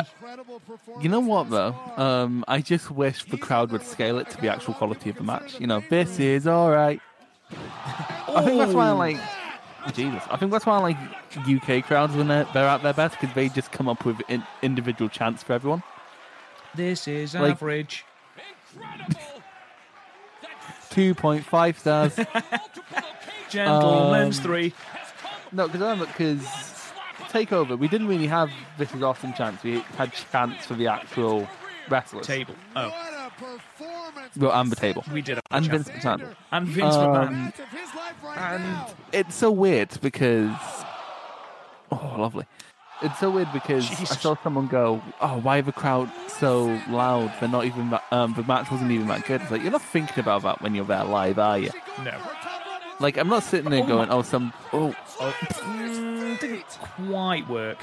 [1.01, 1.75] You know what though?
[1.97, 5.23] Um, I just wish the crowd would scale it to the actual quality of the
[5.23, 5.59] match.
[5.59, 6.99] You know, this is all right.
[8.27, 9.17] I think that's why I like.
[9.93, 10.97] Jesus, I think that's why I like
[11.47, 14.43] UK crowds when they're, they're at their best because they just come up with in,
[14.61, 15.81] individual chants for everyone.
[16.75, 18.05] This is Like- average.
[18.75, 19.19] Incredible.
[20.89, 22.17] Two point five stars.
[23.49, 24.73] Gentlemen's Um, three.
[25.51, 26.39] no, because I because
[27.29, 29.61] takeover we didn't really have this is awesome chance.
[29.63, 31.47] We had chance for the actual
[31.89, 32.27] wrestlers.
[32.27, 32.55] Table.
[32.75, 34.35] Oh, What a performance.
[34.37, 35.03] Well, and the table.
[35.11, 35.85] we did a And chant.
[35.87, 36.35] Vince McMahon.
[36.51, 37.31] and Vince Um, McMahon.
[37.31, 40.55] Match of his life right And it's so weird because
[41.91, 42.45] oh, lovely.
[43.03, 47.33] It's so weird because I saw someone go, "Oh, why are the crowd so loud?
[47.39, 48.03] They're not even that.
[48.11, 50.75] Um, the match wasn't even that good." It's like you're not thinking about that when
[50.75, 51.71] you're there live, are you?
[52.03, 52.15] No.
[52.99, 57.47] Like I'm not sitting there Oh going, my- "Oh, some oh." Oh, mm, didn't quite
[57.49, 57.79] work.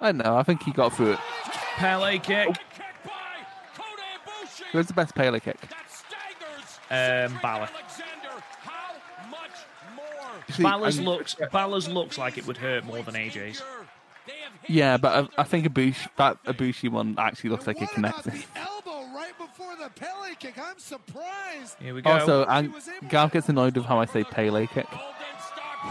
[0.00, 0.36] I don't know.
[0.36, 1.18] I think he got through it.
[1.76, 2.48] Pele kick.
[3.04, 3.10] By
[4.72, 5.58] Who's the best Pele kick?
[6.90, 7.68] Um, Balor.
[7.68, 8.42] Alexander.
[8.62, 8.94] How
[9.28, 9.50] much
[9.96, 10.37] more?
[10.50, 11.36] See, Balor's looks.
[11.52, 13.62] Balor's looks like it would hurt more than AJ's.
[14.26, 17.76] They have hit Yeah, but I, I think Ibushi, that Ibushi one actually looks like
[17.76, 18.46] it What about connects.
[18.56, 20.34] elbow right before the Pele?
[20.56, 21.76] I'm surprised.
[21.80, 22.10] Here we go.
[22.10, 22.72] Also, and
[23.08, 24.86] Gav gets annoyed with how I say Pele kick.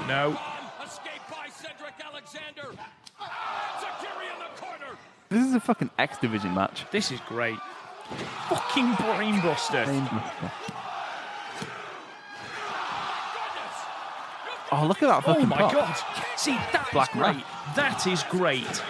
[0.08, 0.38] No.
[0.86, 2.76] Escape by Cedric Alexander.
[3.20, 4.04] Ah,
[5.30, 6.86] this is a fucking X Division match.
[6.92, 7.58] This is great.
[8.50, 9.86] Fucking brainbuster.
[14.72, 15.72] Oh, look at that Oh my pop.
[15.74, 15.96] god.
[16.38, 17.36] See, that is Black great.
[17.38, 17.44] man.
[17.76, 18.82] That is great.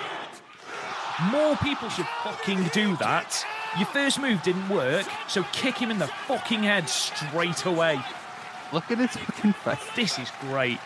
[1.32, 3.46] More people should fucking do that.
[3.78, 8.00] Your first move didn't work, so kick him in the fucking head straight away.
[8.74, 9.80] Look at his fucking face.
[9.96, 10.80] This is great.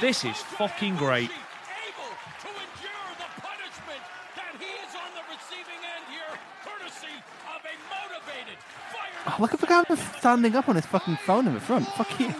[0.00, 1.30] This is fucking great.
[1.30, 2.10] Able
[2.42, 4.02] to endure the punishment
[4.36, 7.14] that he is on the receiving end here, courtesy
[7.54, 8.58] of a motivated,
[8.92, 11.60] fired Oh, look at the guy just standing up on his fucking phone in the
[11.60, 11.86] front.
[11.88, 12.32] Fuck you.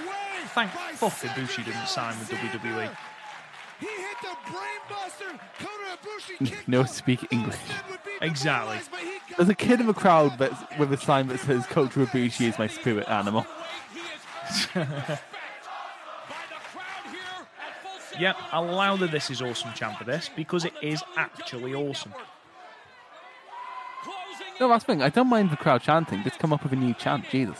[0.54, 2.90] Thank fuck Ibushi didn't sign with WWE.
[3.80, 5.38] He hit the brainbuster.
[5.58, 7.56] Kota Ibushi No speak English.
[7.68, 8.50] That would be Exactly.
[8.76, 11.38] paralyzed, but he got There's a kid in the crowd that's with a sign that
[11.40, 13.46] says Kota Ibushi is my spirit animal.
[13.92, 14.90] He is respect
[16.28, 17.20] by the crowd here
[17.60, 18.20] at full sail.
[18.20, 22.14] Yep, I'll allow the This Is Awesome chant for this because it is actually awesome.
[24.60, 25.02] No, that's the thing.
[25.02, 26.22] I don't mind the crowd chanting.
[26.24, 27.28] Just come up with a new chant.
[27.30, 27.58] Jesus.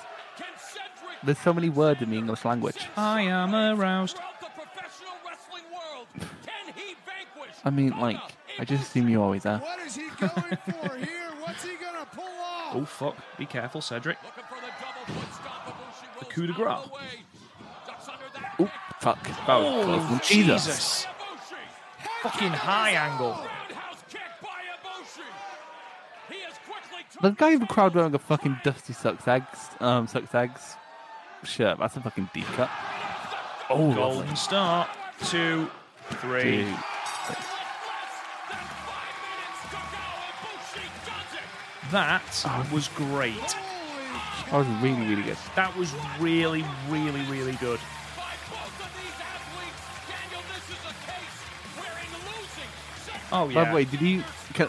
[1.21, 2.87] Can Cedric There's so many words in the English language.
[2.97, 4.17] I am aroused.
[4.17, 6.07] throughout the professional wrestling world?
[6.47, 7.57] Can he vanquish?
[7.65, 8.21] I mean, like,
[8.59, 9.59] I just assume you always are.
[9.59, 11.31] What is he going for here?
[11.41, 12.75] What's he gonna pull off?
[12.77, 14.19] Oh fuck, be careful, Cedric.
[14.23, 15.65] The double foot stomp.
[15.67, 16.69] Ibushi rolls coup de grace.
[16.79, 17.01] of the way.
[17.87, 19.23] Ducks under that Oh, fuck.
[19.47, 20.21] That was a close Oh, one.
[20.25, 21.05] Jesus.
[21.07, 22.23] Ibushi.
[22.23, 23.31] Fucking high angle.
[23.31, 25.23] Roundhouse kick by Ibushi.
[26.29, 30.07] He is quickly The guy in the crowd wearing a fucking Dusty Sucks Eggs, um,
[30.07, 30.77] Sucks Eggs
[31.45, 31.79] shirt.
[31.79, 32.71] That's a fucking deep cut.
[33.71, 33.95] Oh, lovely.
[33.95, 34.89] Golden Star.
[35.25, 35.71] Two,
[36.11, 36.67] three.
[41.91, 43.35] That oh, was great.
[44.51, 45.37] That was really, really good.
[45.57, 47.81] That was really, really, really good.
[53.31, 53.55] Oh yeah.
[53.55, 54.23] By the way, did you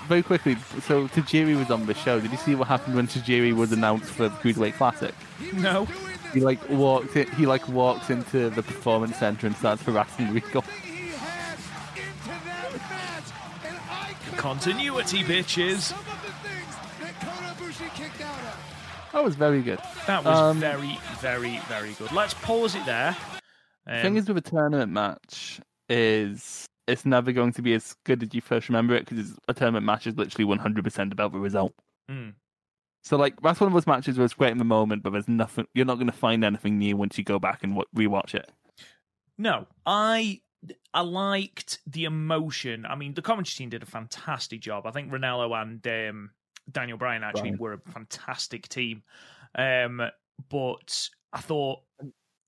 [0.08, 0.56] very quickly?
[0.84, 2.20] So Tajiri was on the show.
[2.20, 5.16] Did you see what happened when Tajiri was announced for the Cruiserweight Classic?
[5.54, 5.88] no.
[6.34, 10.62] He like walks in, he like walks into the performance center and starts harassing Regal.
[10.62, 11.58] He had
[11.96, 13.24] into that match,
[13.66, 15.80] and I could Continuity, bitches.
[15.82, 19.12] some of the things that Kota Ibushi kicked out of.
[19.14, 19.80] That was very good.
[20.06, 22.12] That was Um, very, very, very good.
[22.12, 23.18] Let's pause it there.
[23.88, 27.96] The thing Um, is with a tournament match is it's never going to be as
[28.04, 31.40] good as you first remember it because a tournament match is literally 100% about the
[31.40, 31.74] result.
[32.10, 32.34] mm.
[33.02, 35.28] So like that's one of those matches where it's great in the moment, but there's
[35.28, 35.66] nothing.
[35.74, 38.52] You're not going to find anything new once you go back and rewatch it.
[39.38, 40.42] No, I
[40.94, 42.86] I liked the emotion.
[42.86, 44.86] I mean, the commentary team did a fantastic job.
[44.86, 46.32] I think Ranallo and um,
[46.72, 47.58] Daniel Bryan actually Bryan.
[47.58, 49.04] were a fantastic team.
[49.56, 50.02] Um,
[50.50, 51.80] but I thought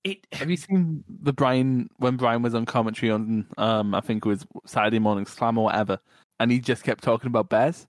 [0.04, 0.26] it.
[0.32, 4.28] Have you seen the Bryan when Bryan was on commentary on um I think it
[4.28, 5.98] was Saturday Morning Slam or whatever,
[6.40, 7.86] and he just kept talking about bears,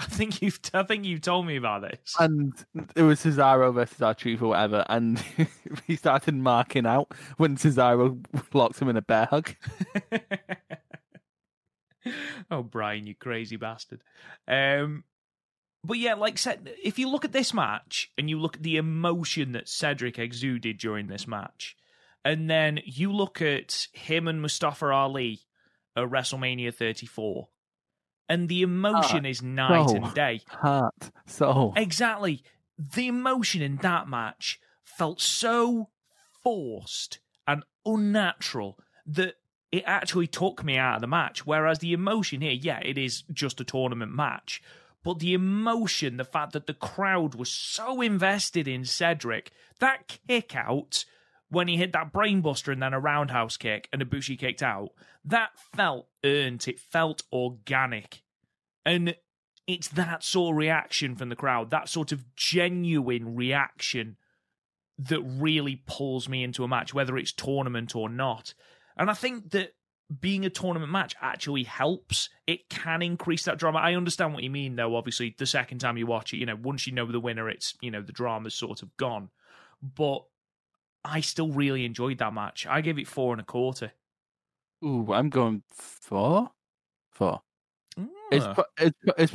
[0.00, 2.16] I think you've I think you've told me about this.
[2.18, 2.52] and
[2.96, 5.22] it was Cesaro versus R-Truth or whatever, and
[5.86, 9.54] he started marking out when Cesaro locked him in a bear hug.
[12.50, 14.02] oh, Bryan, you crazy bastard.
[14.48, 15.04] Um,
[15.84, 18.78] but yeah, like said, if you look at this match and you look at the
[18.78, 21.76] emotion that Cedric exuded during this match,
[22.24, 25.40] and then you look at him and Mustafa Ali
[25.94, 27.48] at WrestleMania 34,
[28.30, 30.40] and the emotion is night and day.
[30.48, 31.74] Heart, soul.
[31.76, 32.42] Exactly.
[32.78, 35.90] The emotion in that match felt so
[36.42, 39.34] forced and unnatural that
[39.72, 41.44] it actually took me out of the match.
[41.44, 44.62] Whereas the emotion here, yeah, it is just a tournament match.
[45.02, 50.54] But the emotion, the fact that the crowd was so invested in Cedric, that kick
[50.54, 51.04] out
[51.50, 54.90] when he hit that brainbuster and then a roundhouse kick and Ibushi kicked out,
[55.24, 56.66] that felt earned.
[56.66, 58.22] It felt organic.
[58.86, 59.14] And
[59.66, 64.16] it's that sort of reaction from the crowd, that sort of genuine reaction
[64.98, 68.54] that really pulls me into a match, whether it's tournament or not.
[68.96, 69.74] And I think that
[70.18, 72.28] being a tournament match actually helps.
[72.46, 73.78] It can increase that drama.
[73.78, 74.96] I understand what you mean, though.
[74.96, 77.74] Obviously, the second time you watch it, you know, once you know the winner, it's,
[77.80, 79.30] you know, the drama's sort of gone.
[79.82, 80.24] But
[81.04, 82.66] I still really enjoyed that match.
[82.66, 83.92] I gave it four and a quarter.
[84.84, 86.50] Ooh, I'm going four,
[87.12, 87.42] four.
[88.32, 88.64] It's Ah.
[88.78, 89.34] it's it's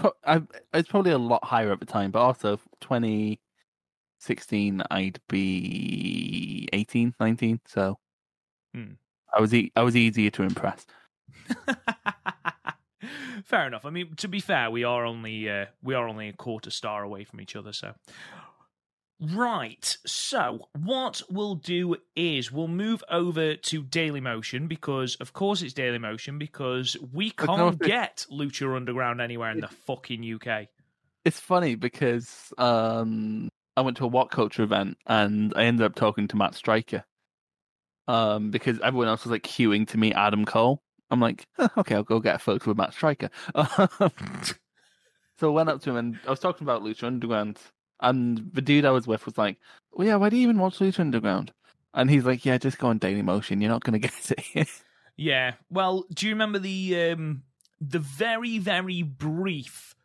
[0.73, 7.59] it's probably a lot higher at the time, but also 2016 I'd be 18, 19,
[7.65, 7.99] so
[8.73, 8.93] Hmm.
[9.33, 10.85] I was e- I was easier to impress.
[13.43, 13.85] fair enough.
[13.85, 17.03] I mean, to be fair, we are only uh, we are only a quarter star
[17.03, 17.73] away from each other.
[17.73, 17.93] So,
[19.19, 19.97] Right.
[20.05, 26.37] So, what we'll do is we'll move over to Dailymotion because, of course, it's Dailymotion
[26.37, 30.67] because we can't get Lucha Underground anywhere in the fucking UK.
[31.23, 36.27] It's funny because um, I went to a WhatCulture event and I ended up talking
[36.29, 37.05] to Matt Striker.
[38.07, 40.83] Um, because everyone else was like queuing to meet Adam Cole.
[41.09, 43.29] I'm like, "Huh, okay, I'll go get a photo with Matt Striker.
[43.55, 43.99] so
[45.41, 47.59] I went up to him and I was talking about Lucha Underground.
[48.01, 49.57] And the dude I was with was like,
[49.93, 51.51] well, yeah, why do you even watch Lucha Underground?
[51.93, 53.61] And he's like, yeah, just go on Dailymotion.
[53.61, 54.67] You're not going to get it.
[55.17, 55.53] Yeah.
[55.69, 57.43] Well, do you remember the um
[57.81, 59.95] the very very brief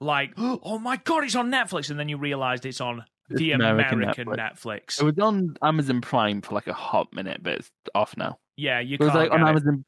[0.00, 3.54] like oh my god it's on Netflix and then you realized it's on the It's
[3.54, 5.00] American, American Netflix.
[5.00, 8.38] it was on Amazon Prime for like a hot minute, but it's off now.
[8.56, 9.48] Yeah, you It was like on it.
[9.48, 9.84] Amazon.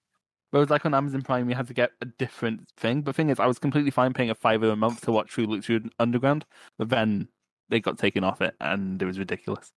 [0.53, 3.03] Was like on Amazon Prime, you had to get a different thing.
[3.03, 5.47] But thing is, I was completely fine paying a fiver a month to watch True
[5.47, 6.47] Lucha Underground,
[6.79, 7.29] but then
[7.69, 9.73] they got taken off it, and it was ridiculous.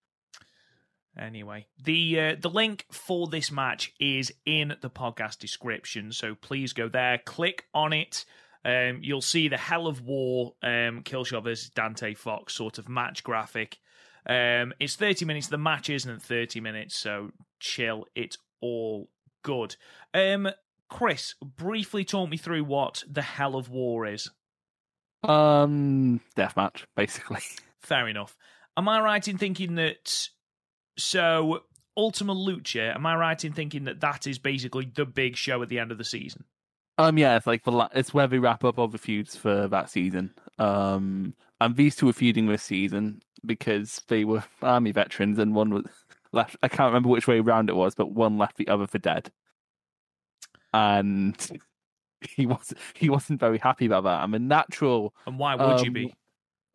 [1.17, 6.71] Anyway, the uh, the link for this match is in the podcast description, so please
[6.71, 8.25] go there, click on it.
[8.63, 13.23] Um, you'll see the Hell of War um, Killshot versus Dante Fox sort of match
[13.23, 13.79] graphic.
[14.25, 15.47] Um, it's 30 minutes.
[15.47, 18.05] The match isn't 30 minutes, so chill.
[18.15, 19.09] It's all
[19.43, 19.75] good.
[20.13, 20.49] Um,
[20.89, 24.29] Chris, briefly talk me through what the Hell of War is.
[25.23, 27.41] Um, deathmatch, basically.
[27.81, 28.37] Fair enough.
[28.77, 30.29] Am I right in thinking that?
[30.97, 31.63] So,
[31.95, 32.95] Ultima Lucha.
[32.95, 35.91] Am I right in thinking that that is basically the big show at the end
[35.91, 36.45] of the season?
[36.97, 39.67] Um, yeah, it's like the la- it's where they wrap up all the feuds for
[39.69, 40.33] that season.
[40.57, 45.73] Um, and these two were feuding this season because they were army veterans, and one
[45.73, 45.85] was
[46.31, 46.55] left.
[46.61, 49.31] I can't remember which way round it was, but one left the other for dead,
[50.73, 51.35] and
[52.21, 54.21] he was he wasn't very happy about that.
[54.21, 56.15] I'm a natural And why would you Um, be?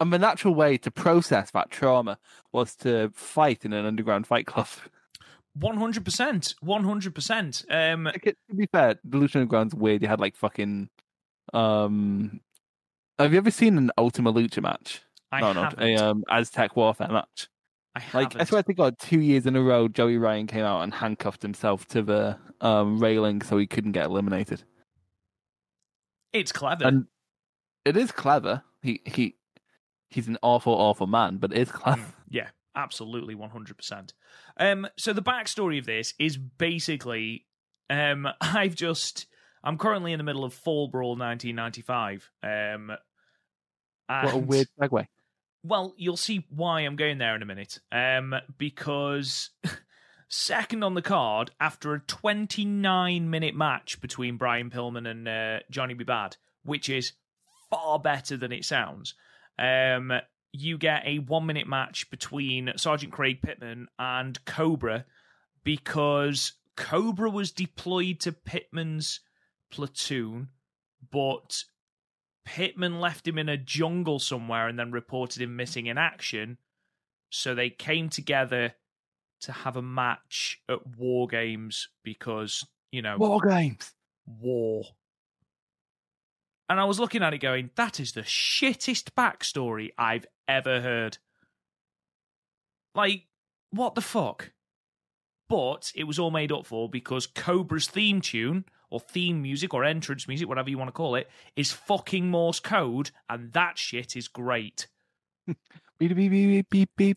[0.00, 2.18] and the natural way to process that trauma
[2.52, 4.68] was to fight in an underground fight club.
[5.56, 6.54] One hundred percent.
[6.60, 7.64] One hundred percent.
[7.70, 10.02] Um, to be fair, the Lucha Underground's weird.
[10.02, 10.88] You had like fucking.
[11.52, 12.40] Um,
[13.20, 15.02] have you ever seen an Ultima Lucha match?
[15.30, 15.88] I no, not haven't.
[15.88, 17.48] a um, Aztec Warfare match.
[17.96, 18.40] I Like haven't.
[18.40, 21.42] I swear to God, two years in a row, Joey Ryan came out and handcuffed
[21.42, 24.64] himself to the um, railing so he couldn't get eliminated.
[26.32, 26.84] it's clever.
[26.84, 27.06] And
[27.84, 28.62] it is clever.
[28.82, 29.36] He he
[30.10, 32.02] he's an awful, awful man, but it is clever.
[32.28, 34.12] Yeah, absolutely, one hundred percent.
[34.56, 37.46] Um, so the backstory of this is basically,
[37.90, 39.26] um, I've just,
[39.62, 42.28] I'm currently in the middle of Fall Brawl nineteen ninety five.
[42.42, 42.90] Um,
[44.08, 45.06] What a weird segue.
[45.66, 47.80] Well, you'll see why I'm going there in a minute.
[47.90, 49.48] Um, because
[50.28, 55.94] second on the card after a 29 minute match between Brian Pillman and uh, Johnny
[55.94, 56.04] B.
[56.04, 57.12] Bad, which is
[57.70, 59.14] far better than it sounds.
[59.58, 60.12] Um,
[60.52, 65.06] you get a one minute match between Sergeant Craig Pittman and Cobra
[65.64, 69.20] because Cobra was deployed to Pittman's
[69.70, 70.48] platoon,
[71.10, 71.64] but
[72.44, 76.58] Pittman left him in a jungle somewhere and then reported him missing in action.
[77.30, 78.74] So they came together
[79.40, 83.92] to have a match at War Games because, you know, War games.
[84.26, 84.84] war.
[86.68, 91.18] And I was looking at it going, that is the shittest backstory I've ever heard.
[92.94, 93.26] Like,
[93.70, 94.52] what the fuck?
[95.48, 99.84] But it was all made up for because Cobra's theme tune, or theme music, or
[99.84, 104.16] entrance music, whatever you want to call it, is fucking Morse code, and that shit
[104.16, 104.86] is great.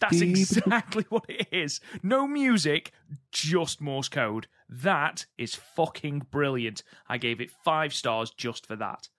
[0.01, 1.79] That's exactly what it is.
[2.03, 2.91] No music,
[3.31, 4.47] just Morse code.
[4.69, 6.83] That is fucking brilliant.
[7.07, 9.09] I gave it five stars just for that.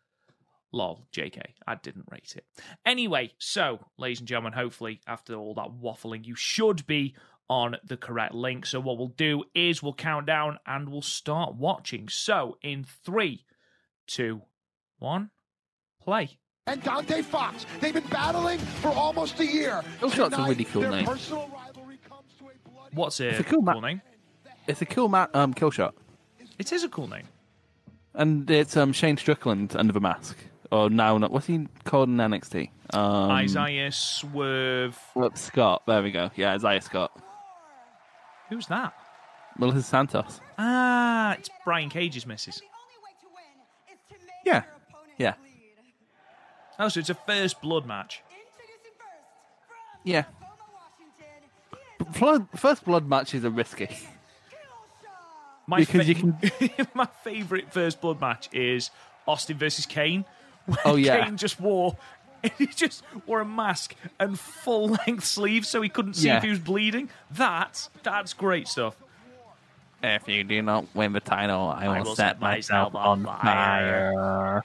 [0.71, 2.45] Lol, JK, I didn't rate it.
[2.85, 7.15] Anyway, so, ladies and gentlemen, hopefully, after all that waffling, you should be
[7.49, 8.67] on the correct link.
[8.67, 12.09] So, what we'll do is we'll count down and we'll start watching.
[12.09, 13.45] So, in three,
[14.07, 14.43] two,
[14.99, 15.31] one,
[16.03, 16.39] play.
[16.67, 17.65] and Dante Fox.
[17.81, 19.83] They've been battling for almost a year.
[20.01, 21.07] Killshot's a Tonight, really cool name.
[21.07, 24.03] personal rivalry comes to a bloody What's a, It's a cool ma- name?
[24.67, 25.95] It's a cool ma- um, kill shot.
[26.59, 27.25] It is a cool name.
[28.15, 30.37] And it's um, Shane Strickland under the mask.
[30.71, 32.69] Or now, not what's he called in NXT?
[32.93, 34.99] Um, Isaiah Swerve.
[35.15, 35.85] Whoops, Scott.
[35.87, 36.31] There we go.
[36.37, 37.13] Yeah, Isaiah Scott.
[38.49, 38.95] Who's that?
[39.59, 40.41] Melissa Santos.
[40.57, 42.63] Ah, it's Brian Cage's missus.
[44.45, 44.63] Yeah.
[45.19, 45.35] Yeah.
[46.79, 48.23] Oh, so it's a first blood match.
[50.05, 50.25] Yeah.
[52.19, 53.89] Blood, first blood matches are risky.
[55.67, 56.39] My Because you can-
[56.95, 58.91] my favorite first blood match is
[59.27, 60.25] Austin versus Kane.
[60.67, 61.25] Where Oh, yeah.
[61.25, 61.97] Kane just wore
[62.59, 66.37] he just wore a mask and full length sleeves so he couldn't see Yeah.
[66.39, 67.09] if he was bleeding.
[67.31, 68.97] That that's great stuff.
[70.03, 74.63] If you do not win the title, I will, will set myself on fire.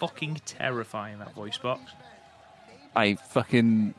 [0.00, 1.92] Fucking terrifying that voice box.
[2.96, 3.94] I fucking.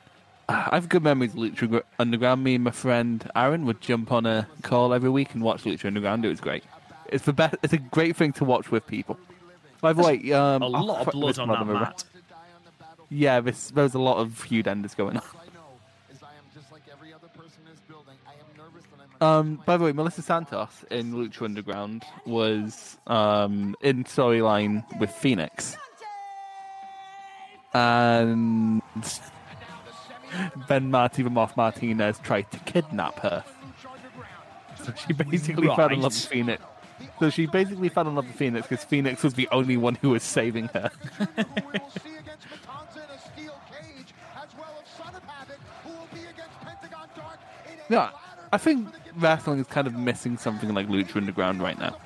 [0.50, 2.44] I have good memories of Lucha Gr- Underground.
[2.44, 5.86] Me and my friend Aaron would jump on a call every week and watch Lucha
[5.86, 6.26] Underground.
[6.26, 6.66] It was great.
[7.08, 7.56] It's the best.
[7.64, 9.18] It's a great thing to watch with people.
[9.80, 11.80] By the way, um, A I'll lot of put blood this on one that the
[11.80, 12.04] mat.
[13.14, 15.24] Yeah, this, there was a lot of feud enders going on.
[15.36, 15.66] I know
[16.12, 18.16] is I am just like every other person in this building.
[18.26, 22.98] I am nervous and I'm Um, by the way, Melissa Santos in Lucha Underground was
[23.06, 25.78] um, in storyline with Phoenix,
[27.76, 28.82] and
[30.68, 33.44] Ben Marty Moth Martinez tried to kidnap her.
[34.84, 36.64] So she basically fell in love with Phoenix.
[37.20, 40.10] So she basically fell in love with Phoenix because Phoenix was the only one who
[40.10, 40.90] was saving her.
[47.94, 48.10] in Yeah,
[48.52, 51.62] I think match for the gift wrestling is kind of missing something like Lucha Underground
[51.62, 51.98] right now.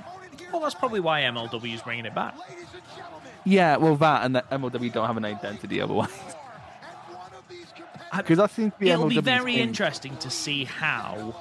[0.52, 2.36] Well, that's probably why MLW is bringing it back.
[2.50, 6.10] Ladies and gentlemen, Yeah, well, that and that MLW don't have an identity otherwise.
[6.12, 9.62] and one of these competitors Because to be It'll be very thing.
[9.68, 11.36] interesting to see how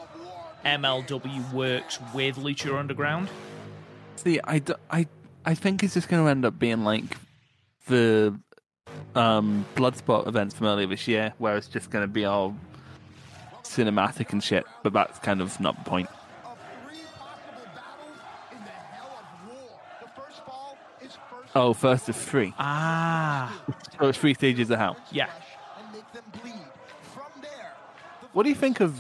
[0.65, 3.29] MLW works with Lucha Underground.
[4.17, 5.07] See, I, I,
[5.45, 7.17] I think it's just going to end up being like
[7.87, 8.37] the
[9.15, 12.57] um, Bloodsport events from earlier this year, where it's just going to be all
[13.69, 14.65] cinematic and shit.
[14.83, 16.09] But that's kind of not the point.
[16.45, 16.59] of
[16.89, 18.19] three possible battles
[18.53, 19.81] in the hell of war.
[20.03, 22.55] The first fall is first Oh, first of three.
[22.59, 23.53] Ah,
[24.01, 24.97] So it's three stages of hell.
[25.11, 25.29] yeah.
[25.79, 26.55] and make them bleed.
[27.15, 27.73] From there,
[28.23, 28.93] the What do you think of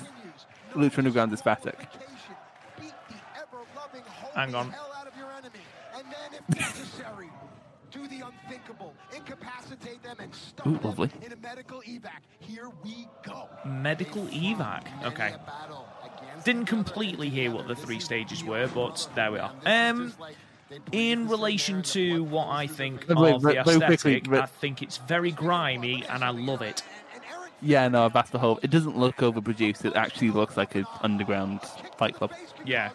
[0.74, 0.92] continues.
[0.92, 1.78] Lucha Underground aesthetic?
[2.78, 4.02] Beat the ever-loving
[4.34, 4.74] Hang holy on.
[9.26, 11.10] Incapacitate them, and stuff Ooh, them lovely.
[11.24, 12.20] in a medical evac.
[12.40, 13.48] Here we go.
[13.64, 14.82] Medical evac.
[15.04, 15.34] Okay.
[16.44, 19.52] Didn't completely hear what the three stages were, but there we are.
[19.64, 20.12] Um,
[20.92, 24.82] in relation to what I think the of the very- very quickly, aesthetic, I think
[24.82, 26.82] it's very grimy and I love it.
[27.62, 28.60] Yeah, no, that's the whole.
[28.62, 29.84] It doesn't look overproduced.
[29.84, 31.62] It actually looks like an underground
[31.96, 32.32] fight club.
[32.64, 32.90] Yeah.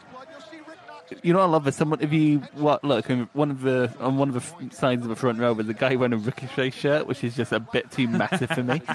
[1.24, 2.02] You know, what I love is someone.
[2.02, 5.40] If you what look one of the on one of the sides of the front
[5.40, 8.50] row, there's a guy wearing a Ricochet shirt, which is just a bit too massive
[8.50, 8.82] for me.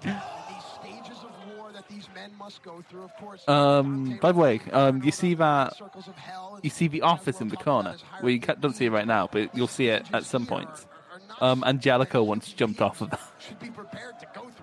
[0.00, 3.48] Stages of war that these men must go through, of course.
[3.48, 7.02] Um, by the way, um, you see that Circles of hell and you see the
[7.02, 7.96] office in the corner.
[8.20, 10.68] Well, you don't see it right now, but you'll see it at some point.
[11.40, 13.20] Um, Angelico once jumped off of that.
[13.38, 14.62] should be prepared to go through.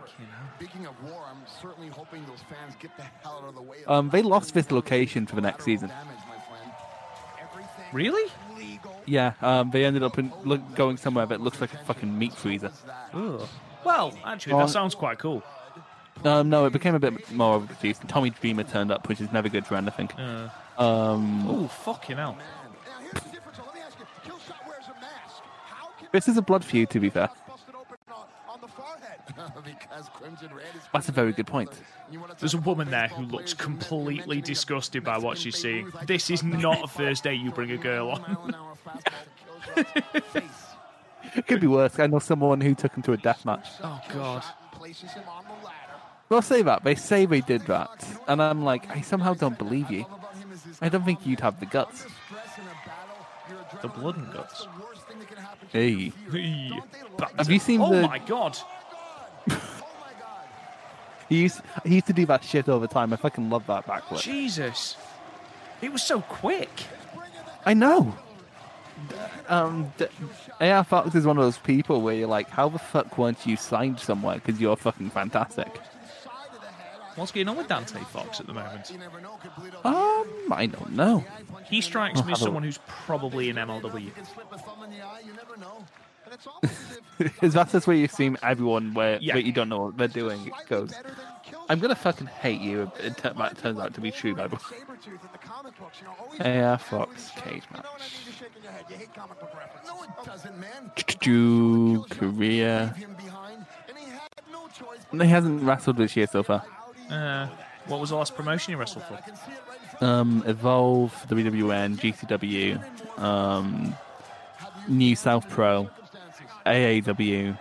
[0.57, 3.77] Speaking of war, I'm certainly hoping those fans get the hell out of the way.
[3.87, 5.91] Um, they lost this location for the next season.
[7.93, 8.31] Really?
[9.05, 12.33] Yeah, um, they ended up in, look, going somewhere that looks like a fucking meat
[12.33, 12.71] freezer.
[13.83, 14.59] Well, actually, Oh.
[14.59, 15.41] that sounds quite cool.
[16.23, 18.07] Um, no, it became a bit more of a overproduced.
[18.07, 20.09] Tommy Dreamer turned up, which is never good for anything.
[20.77, 22.37] Um, Oh, fucking hell.
[22.37, 23.57] Now, here's the difference.
[23.57, 24.05] So let me ask you.
[24.31, 25.41] Killshot wears a mask.
[25.65, 27.29] How can this is a blood feud, to be fair.
[27.47, 29.19] busted open on, on the forehead?
[29.63, 30.81] because Crimson Red is.
[30.93, 31.71] That's a very good point.
[32.11, 35.17] You wanna talk There's a woman there who looks players who men- completely disgusted by
[35.17, 35.91] what she's seeing.
[36.05, 38.21] This is not a first date you bring a girl on.
[38.21, 40.43] Mile an hour fastball to Killshot's face.
[41.35, 41.99] It could be worse.
[41.99, 43.67] I know someone who took him to a death match.
[43.83, 44.43] Oh, God.
[44.73, 45.75] Places him on the ladder.
[46.29, 46.83] They'll say that.
[46.83, 48.05] They say they did that.
[48.27, 50.01] And I'm like, I somehow don't believe you.
[50.05, 51.99] About him is his I don't think you'd have the guts.
[52.01, 54.63] stress in a battle, your The blood and guts.
[54.63, 56.11] the worst thing that can happen to you.
[56.31, 56.39] Hey.
[56.39, 56.69] Hey.
[56.69, 58.57] Don't they Back like Have you seen oh the- Oh my god.
[61.29, 63.13] He used, he used to do that shit all the time.
[63.13, 64.21] I fucking love that backflip.
[64.21, 64.97] Jesus.
[65.81, 66.69] It was so quick.
[67.65, 68.15] I know.
[69.47, 70.07] Um, d-
[70.59, 73.55] AR Fox is one of those people where you're like, how the fuck weren't you
[73.55, 74.35] signed somewhere?
[74.43, 75.79] Because you're fucking fantastic.
[77.15, 78.91] What's going on with Dante Fox at the moment?
[79.83, 81.23] Um, I don't know.
[81.69, 84.09] He strikes me as someone who's probably in MLW.
[86.29, 86.69] Can slip a thumb in the eye, you never know.
[86.69, 89.33] And it's almost as if Is that just where you see everyone where, Yeah.
[89.35, 90.47] where you don't know what they're doing?
[90.47, 90.91] It goes.
[90.91, 91.15] better than
[91.45, 91.65] Killshot.
[91.69, 92.83] I'm gonna fucking hate you.
[92.83, 94.61] if It t- that turns out to be true, by the way.
[94.61, 97.83] Sabretooth in the comic books, you know, always AR Fox cage match.
[97.83, 98.11] know what I mean?
[98.25, 98.85] You're shaking your head.
[98.89, 99.87] You hate comic book references.
[99.89, 100.91] No, it doesn't, man.
[101.19, 102.93] Drew Korea.
[102.95, 106.63] Leave him behind, and he had no choice He hasn't wrestled this year so far.
[107.09, 107.47] Uh,
[107.87, 109.15] what was the last promotion he wrestled for?
[109.15, 113.95] I can see it right in front Um, Evolve, WWN, GCW, um,
[114.87, 115.89] New South Pro,
[116.69, 117.57] AAW,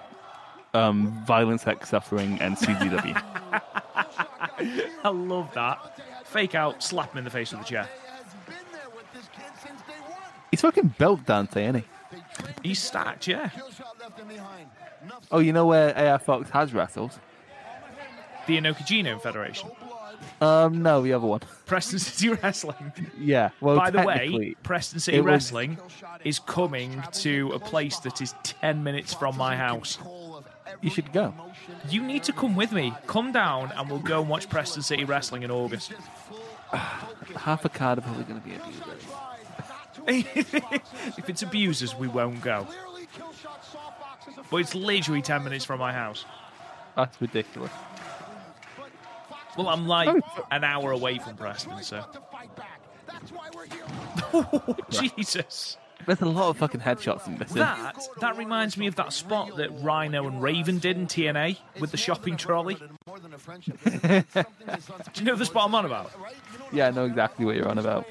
[0.75, 3.23] um, Violence Sex Suffering, and CZW.
[5.05, 6.27] I love that.
[6.27, 7.83] Fake out, slap him in the face with a chair.
[7.85, 10.21] has been there with this kid since day one.
[10.51, 11.85] He's fucking built Dante, ain't he?
[12.63, 13.49] He's stacked, yeah.
[13.49, 14.67] Killshot left him behind.
[15.31, 17.19] Oh, you know where AR Fox has wrestled?
[18.47, 19.71] The Inoki Genome Federation.
[20.41, 21.41] Um, no, the other one.
[21.67, 22.93] Preston City Wrestling.
[23.19, 23.51] Yeah.
[23.61, 25.79] Well, By the way, Preston City it was- Wrestling
[26.25, 29.99] is coming to a place that is 10 minutes from my house.
[30.81, 31.35] you should go.
[31.89, 32.95] You need to come with me.
[33.07, 35.93] Come down and we'll go and watch Preston City Wrestling in August.
[36.73, 39.05] Half a card are probably going to be abusers.
[41.19, 42.67] if it's abusers, we won't go.
[44.51, 46.25] But it's literally 10 minutes from my house.
[46.97, 47.71] That's ridiculous.
[49.59, 50.09] Well, I'm like
[50.53, 52.05] an hour away from Preston, so.
[54.91, 55.77] Jesus.
[56.07, 57.51] There's a lot of fucking headshots in this.
[57.53, 61.91] That that reminds me of that spot that Rhino and Raven did in TNA with
[61.91, 62.77] the shopping trolley.
[63.85, 64.25] Do
[65.17, 66.13] you know the spot I'm on about?
[66.73, 68.07] Yeah, I know exactly what you're on about.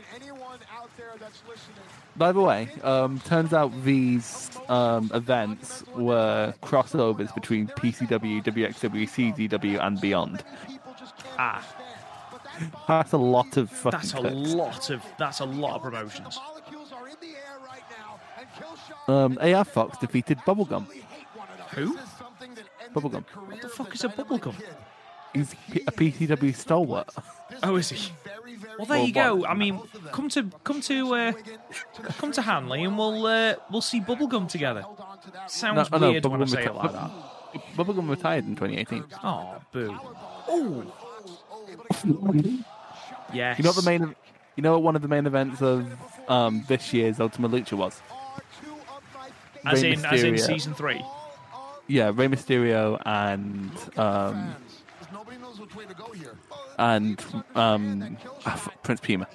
[2.18, 9.80] By the way, um, turns out these um, events were crossovers between PCW, WXW, CZW,
[9.86, 10.44] and beyond.
[11.38, 11.66] Ah,
[12.88, 13.92] That's a lot of fucking.
[14.00, 14.54] that's a clicks.
[14.54, 16.40] lot of that's a lot of promotions.
[19.08, 20.86] Um, AR Fox defeated Bubblegum.
[21.76, 21.98] Who?
[22.94, 23.24] Bubblegum.
[23.50, 24.56] What the fuck is a bubblegum?
[25.34, 27.10] He's P- a PCW stalwart.
[27.64, 28.12] Oh, is he?
[28.78, 29.46] Well, there you go.
[29.46, 29.80] I mean,
[30.12, 31.32] come to come to uh,
[32.18, 34.84] come to Hanley and we'll uh, we'll see bubblegum together.
[35.48, 37.12] Sounds No, no, weird when I Bubblegum say it reti- like that.
[37.76, 39.04] Bubblegum retired in 2018.
[39.24, 39.96] Oh, boo.
[40.50, 40.94] Oh,
[43.34, 43.58] yes.
[43.58, 44.16] You know what the main,
[44.56, 45.86] you know what one of the main events of
[46.30, 48.02] um, this year's Ultima Lucha was?
[49.66, 51.04] as Rey in as in season three.
[51.88, 54.56] Yeah, Rey Mysterio and um,
[56.78, 57.26] and
[57.56, 59.28] um, ah, Prince Puma.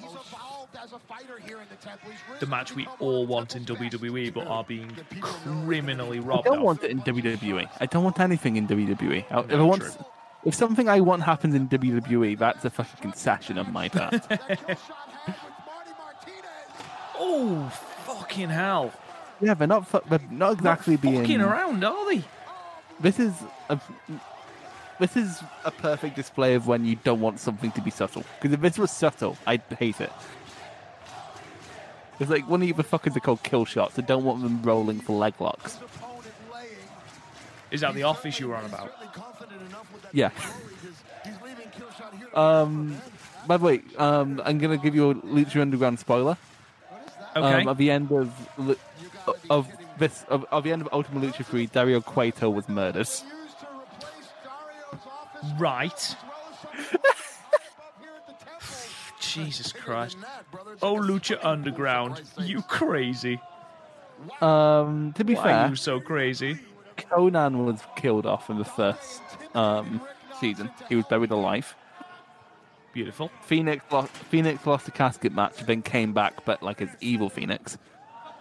[2.40, 4.90] The match we all want in WWE, but are being
[5.20, 6.46] criminally robbed.
[6.46, 6.64] I don't of.
[6.64, 7.68] want it in WWE.
[7.80, 9.24] I don't want anything in WWE.
[9.30, 9.92] I- if I want, true.
[10.44, 14.26] If something I want happens in WWE, that's a fucking concession on my part.
[17.24, 17.68] Oh,
[18.04, 18.92] fucking hell!
[19.40, 19.86] yeah, they're not.
[19.86, 21.20] Fu- they're not exactly being.
[21.20, 22.24] Fucking around, are they?
[22.98, 23.32] This is
[23.68, 23.78] a.
[24.98, 28.24] This is a perfect display of when you don't want something to be subtle.
[28.40, 30.12] Because if this was subtle, I'd hate it.
[32.20, 33.98] It's like one of the fuckers are called kill shots.
[33.98, 35.78] I don't want them rolling for leg locks.
[37.70, 38.92] Is that the office you were on about?
[40.12, 40.30] Yeah.
[42.34, 43.00] Um.
[43.46, 46.36] By the way, um, I'm gonna give you a Lucha Underground spoiler.
[47.34, 47.62] Okay.
[47.62, 48.32] Um, at the end of
[49.50, 49.68] of
[49.98, 53.08] this, of, of the end of Ultima Lucha 3, Dario Cueto was murdered.
[55.58, 56.16] right.
[59.20, 60.16] Jesus Christ.
[60.82, 63.40] Oh, Lucha Underground, you crazy.
[64.40, 66.58] Um, to be Why fair, are you so crazy?
[66.96, 69.22] Conan was killed off in the first
[69.54, 70.00] um,
[70.40, 70.70] season.
[70.88, 71.74] He was buried alive.
[72.92, 73.30] Beautiful.
[73.42, 77.78] Phoenix lost, Phoenix lost a casket match, then came back, but like as evil Phoenix.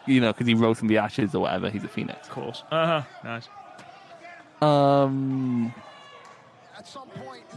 [0.06, 1.70] You know, because he rose from the ashes or whatever.
[1.70, 2.28] He's a Phoenix.
[2.28, 2.64] Of course.
[2.72, 3.04] Uh huh.
[3.24, 3.48] Nice.
[4.62, 5.74] Um,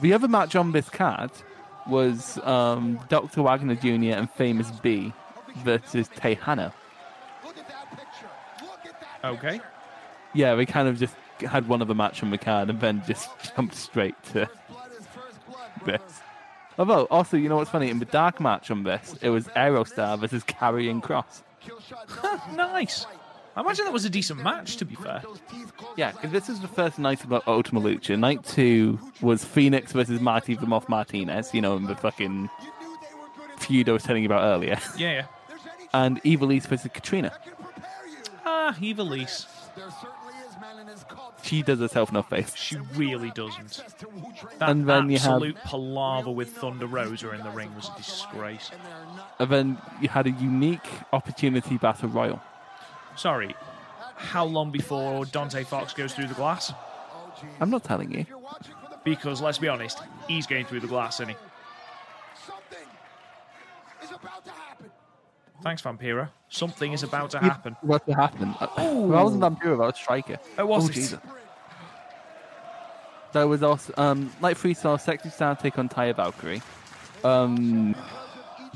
[0.01, 1.31] the other match on this card
[1.89, 3.43] was um, Dr.
[3.43, 4.19] Wagner Jr.
[4.19, 5.13] and Famous B
[5.57, 6.73] versus Tejano.
[9.25, 9.61] Okay.
[10.35, 13.03] Yeah, we kind of just had one of other match on the card and then
[13.07, 14.49] just jumped straight to
[15.85, 16.01] this.
[16.79, 17.89] Although, also, you know what's funny?
[17.89, 21.43] In the dark match on this, it was Aerostar versus Carrying Cross.
[22.55, 23.07] Nice.
[23.57, 25.23] I imagine that was a decent match, to be fair.
[25.97, 28.19] Yeah, because this is the first night of Ultima Lucha.
[28.19, 32.51] Night two was Phoenix versus Marty the Moth Martinez, you know, in the fucking
[33.59, 34.79] feud I was telling you about earlier.
[34.97, 35.27] Yeah, yeah.
[35.93, 37.33] And Ivelisse versus Catrina.
[38.45, 39.47] Ah, Ivelisse.
[41.43, 42.55] She does herself no face.
[42.55, 43.83] She really doesn't.
[44.59, 47.97] That And then you have- absolute palaver with Thunder Rosa in the ring was a
[47.97, 48.71] disgrace.
[49.39, 52.41] And then you had a unique opportunity battle royal.
[53.17, 53.55] Sorry,
[54.17, 56.73] how long before Dante Fox goes through the glass?
[57.61, 58.27] I'm not telling you.
[59.05, 61.37] Because let's be honest, he's going through the glass, isn't he?
[65.65, 66.29] Thanks, Vampiro.
[66.51, 67.75] Something is about to happen.
[67.81, 68.55] What to happen?
[68.61, 70.39] Uh, well, I wasn't Vampiro, I was Striker.
[70.59, 70.93] Oh, was oh.
[70.93, 71.19] Jesus.
[73.33, 76.63] There was also um, Night Three saw Sexy Star take on Taya Valkyrie.
[77.25, 77.97] Um,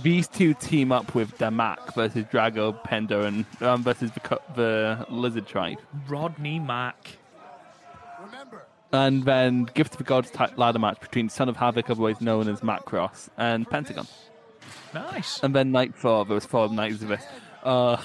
[0.03, 5.47] these two team up with Damak versus Drago, Pendo, and um, versus the, the Lizard
[5.47, 5.79] Tribe.
[6.09, 7.19] Rodney Mack.
[8.21, 8.65] Remember.
[8.93, 12.49] And then Gift of the Gods type ladder match between Son of Havoc, otherwise known
[12.49, 14.07] as Matt Cross, and Pentagon.
[14.95, 15.41] Nice.
[15.43, 17.25] And then Night Four, there was four nights of this.
[17.63, 17.97] Uh,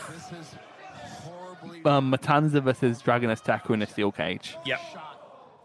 [1.86, 4.58] um, Matanza versus Dragon Azteca in a steel cage.
[4.66, 4.80] Yep.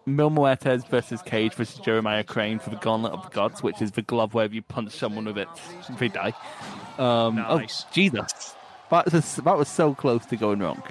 [0.07, 3.93] Mil Muertes versus Cage versus Jeremiah Crane for the Gauntlet of the Gods, which is
[3.93, 5.49] the glove where if you punch someone with it,
[5.99, 6.33] they die.
[6.99, 7.85] Um, Nice.
[7.87, 8.55] Oh, Jesus.
[8.91, 10.83] That was, that was so close to going wrong.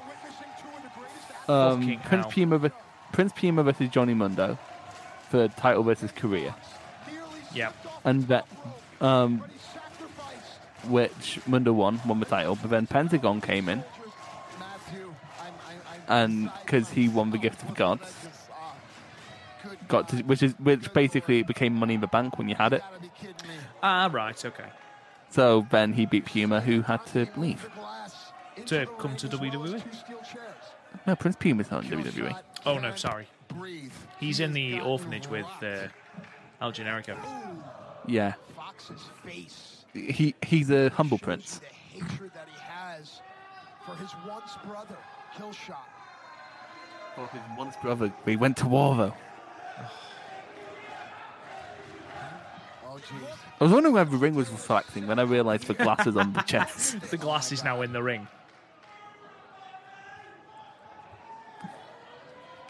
[1.48, 2.28] Um, Prince.
[2.30, 2.72] Puma,
[3.12, 4.58] Prince Puma versus Johnny Mundo
[5.30, 6.56] for title versus Korea.
[7.56, 7.74] Yep.
[8.04, 8.48] And that,
[9.02, 9.44] um,
[10.88, 13.84] which Mundo won, won the title, but then Pentagon came in,
[14.60, 15.54] Matthew, I'm,
[16.10, 18.14] I'm, and because he won the Gift of the Gods,
[19.88, 22.82] got to, which is which basically became Money in the Bank when you had it.
[22.82, 23.56] gotta be kidding me.
[23.84, 24.46] Ah, right.
[24.46, 24.66] Okay.
[25.30, 27.70] So then he beat Puma, who had to leave.
[28.68, 29.84] To come to WWE?
[29.84, 30.56] two steel chairs.
[31.06, 32.40] No, Prince Puma's not in WWE.
[32.66, 33.28] Oh no, sorry.
[34.20, 35.88] He's in the orphanage with uh,
[36.62, 37.18] Al Generico.
[38.08, 39.77] Yeah, Fox's face.
[39.98, 41.60] He he's a humble prince.
[41.60, 43.22] The hatred that he has
[43.86, 44.98] for his once brother,
[45.36, 45.76] Killshot.
[47.18, 49.14] Well, his once brother, we went to war though.
[52.86, 53.28] Oh, jeez.
[53.60, 56.42] I was wondering whether the ring was reflecting when I realised the glasses on the
[56.42, 56.98] chest.
[57.10, 58.28] The glass is now in the ring.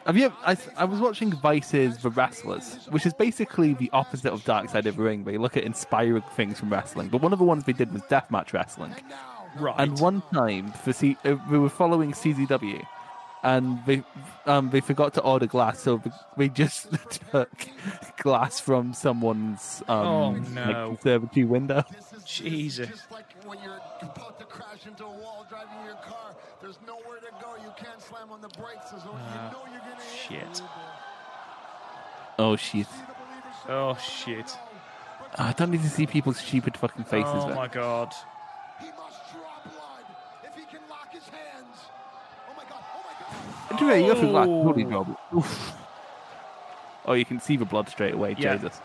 [0.07, 0.33] Have you?
[0.45, 4.87] I, I was watching Vice's The Wrestlers, which is basically the opposite of Dark Side
[4.87, 5.25] of the Ring.
[5.25, 8.01] They look at inspiring things from wrestling, but one of the ones they did was
[8.03, 8.93] deathmatch wrestling.
[8.93, 9.03] And
[9.63, 9.75] Right.
[9.77, 12.85] And one time, for C- uh, we were following CZW,
[13.43, 14.03] and they
[14.45, 16.01] um, they forgot to order glass, so
[16.35, 16.87] we just
[17.31, 17.49] took
[18.21, 20.61] glass from someone's um, Oh, no.
[20.61, 21.83] like, conservatory window.
[22.11, 22.87] this Jesus.
[22.89, 26.35] just like when you're about to crash into a wall driving your car.
[26.61, 27.55] There's nowhere to go.
[27.63, 30.01] You can't slam on the brakes as though you ah, know you're gonna.
[30.27, 30.61] Shit.
[32.39, 32.87] Oh shit!
[33.69, 34.57] Oh shit.
[35.37, 37.31] Ah, I don't need to see people's stupid fucking faces.
[37.35, 37.55] Oh there.
[37.55, 38.13] my god.
[38.79, 40.05] He must draw blood
[40.43, 41.77] if he can lock his hands.
[42.49, 42.83] Oh my god!
[42.95, 43.13] Oh my
[43.69, 43.79] god!
[43.79, 44.63] Do you have to like Oh.
[44.63, 45.17] holy job?
[45.35, 45.73] Oof.
[47.05, 48.35] Oh, you can see the blood straight away.
[48.37, 48.55] Yeah.
[48.57, 48.81] Jesus.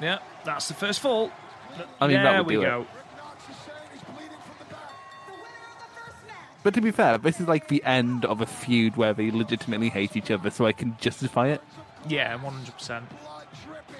[0.00, 1.30] Yeah, that's the first fall.
[2.00, 2.78] I mean, that there would we do go.
[2.78, 2.88] Rick
[6.62, 9.88] But to be fair, this is like the end of a feud where they legitimately
[9.88, 11.62] hate each other, so I can justify it.
[12.08, 12.42] Yeah, 100%.
[12.42, 13.94] Blood dripping.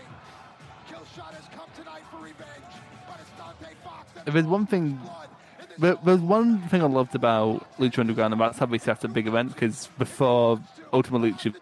[0.88, 2.74] Killshot has come tonight for revenge,
[3.06, 4.12] but it's Dante Fox.
[4.12, 5.28] that If there's one thing, blood
[5.78, 9.12] there, there's one thing I loved about Lucha Underground, and that's how they set up
[9.12, 9.54] big events.
[9.54, 10.60] Because before
[10.92, 11.54] Ultima Lucha,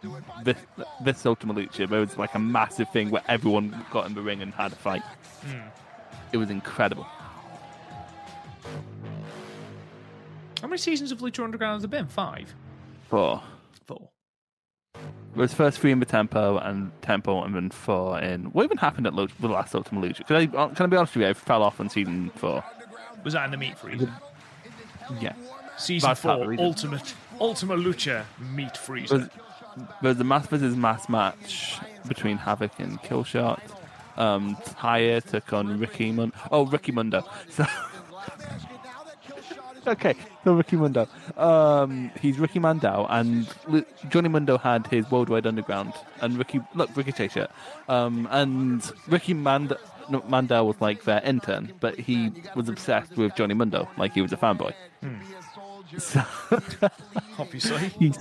[0.43, 0.57] this,
[1.03, 4.41] this Ultima Lucha, there was like a massive thing where everyone got in the ring
[4.41, 5.03] and had a fight.
[6.33, 7.07] It was incredible.
[10.61, 12.09] How many seasons of Lucha Underground has there been?
[12.09, 12.55] Five?
[13.09, 13.43] Four.
[13.87, 14.09] Four.
[14.95, 18.47] There was first three in the tempo and tempo, and then four in.
[18.47, 20.27] What even happened at Lu- the last Ultimate Lucha?
[20.27, 21.29] Can I, can I be honest with you?
[21.29, 22.65] I fell off on season four.
[23.23, 24.13] Was that in the meat freezer?
[25.21, 25.35] Yeah.
[25.77, 26.63] Season That's four, the.
[26.63, 29.29] Ultimate Ultima Lucha meat freezer.
[30.01, 31.79] There's, a mass versus mass match
[32.09, 33.61] between Havoc and Killshot.
[34.17, 36.35] Um, Taya took on Ricky Mundo.
[36.51, 37.23] Oh, Ricky Mundo.
[37.51, 37.67] So,
[39.87, 40.15] okay,
[40.45, 41.09] so Ricky Mundo.
[41.37, 43.49] Um, he's Ricky Mandel, and
[44.09, 47.51] Johnny Mundo had his Worldwide Underground, and Ricky look Ricochet shirt.
[47.89, 49.77] Um, and Ricky Mand-
[50.09, 54.23] no, Mandel was like their intern, but he was obsessed with Johnny Mundo, like he
[54.23, 54.73] was a fanboy.
[55.99, 56.23] So
[57.39, 57.89] Obviously.
[57.99, 58.13] he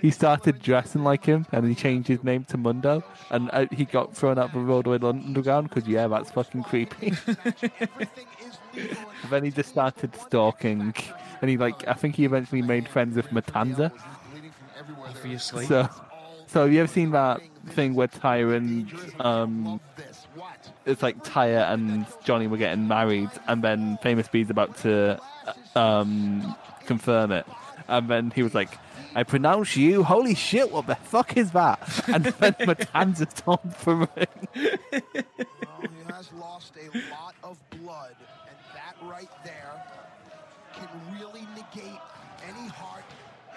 [0.00, 3.84] he started dressing like him, and he changed his name to Mundo, and uh, he
[3.84, 7.12] got thrown out of the Worldwide Underground because yeah, that's fucking creepy.
[9.30, 10.94] then he just started stalking,
[11.40, 13.92] and he like I think he eventually made friends with Matanza.
[15.06, 15.66] Obviously.
[15.66, 15.88] So,
[16.46, 19.80] so have you ever seen that thing where Taya and um,
[20.86, 25.20] it's like Taya and Johnny were getting married, and then Famous B's about to
[25.74, 26.56] um,
[26.86, 27.46] confirm it,
[27.88, 28.70] and then he was like,
[29.14, 30.02] "I pronounce you.
[30.02, 30.72] Holy shit!
[30.72, 34.78] What the fuck is that?" And then Matanza stormed the ring.
[35.68, 38.37] Well, he has lost a lot of blood, and that
[39.02, 39.82] right there
[40.74, 40.88] can
[41.18, 41.98] really negate
[42.48, 43.04] any heart.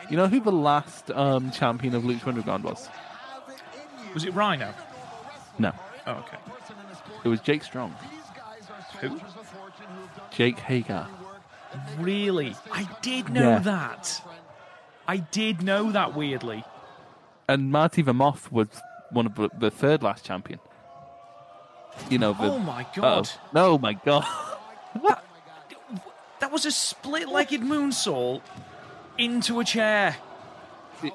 [0.01, 2.87] Any You know who the last um, champion of Lucha Underground was?
[2.87, 4.13] have it in you.
[4.13, 4.73] Was it Rhino?
[5.59, 5.71] No,
[6.07, 6.37] Oh, okay.
[7.23, 7.93] it was Jake Strong.
[8.01, 9.07] These guys are Who?
[9.09, 11.07] soldiers of fortune who have done Jake Hager.
[11.99, 12.55] Really?
[12.71, 13.59] I did know Yeah.
[13.59, 14.21] that.
[15.07, 16.63] I did know that weirdly.
[17.47, 18.67] And Marty the Moth was
[19.11, 20.59] one of the, the third last champion.
[22.09, 23.27] You know, the, Oh my god.
[23.27, 23.49] Uh-oh.
[23.53, 24.25] No, my god.
[25.07, 25.23] That
[26.49, 28.41] was a split legged moonsault
[29.17, 30.15] into a chair.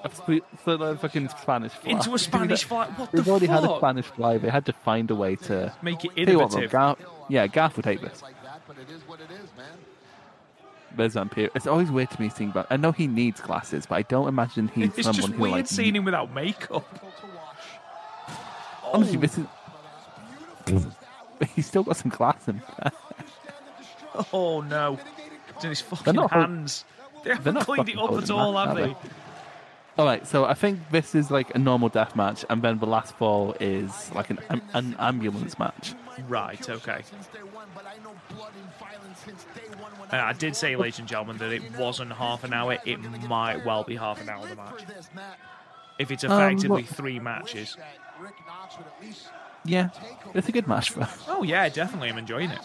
[0.05, 1.91] a split, split like fucking Spanish fly.
[1.93, 2.87] Into a Spanish fly.
[2.89, 3.63] What the They've already fuck?
[3.63, 4.39] had a Spanish fly.
[4.39, 6.71] They had to find a way to Make it Tell what, though, innovative.
[6.71, 6.99] Garth,
[7.31, 8.21] yeah, Garth would hate this.
[8.23, 9.67] like that, but it is what it is, man.
[10.97, 11.51] There's Vampiro.
[11.55, 14.29] It's always weird to me seeing but I know he needs glasses, but I don't
[14.29, 15.67] imagine he's It's someone just who weird like.
[15.67, 16.87] seeing him without makeup.
[18.93, 19.47] Honestly, this is.
[21.55, 22.63] He's still got some glass in.
[24.33, 24.99] Oh no.
[25.55, 26.85] It's in his They're fucking not- hands.
[27.25, 28.87] They haven't not cleaned it fucking up at holding all, have are they?
[28.89, 28.97] they?
[29.99, 32.87] All right, so I think this is like a normal death match, and then the
[32.87, 35.95] last fall is like an am- an ambulance match.
[36.29, 37.03] Right, okay.
[40.13, 42.79] Uh, I did say, ladies and gentlemen, that it wasn't half an hour.
[42.85, 42.99] It
[43.29, 44.83] might well be half an hour of the match.
[45.99, 47.77] If it's Um, effectively look- three matches.
[49.65, 49.89] Yeah,
[50.35, 51.09] it's a good match for.
[51.27, 52.09] Oh, yeah, definitely.
[52.11, 52.61] I'm enjoying it.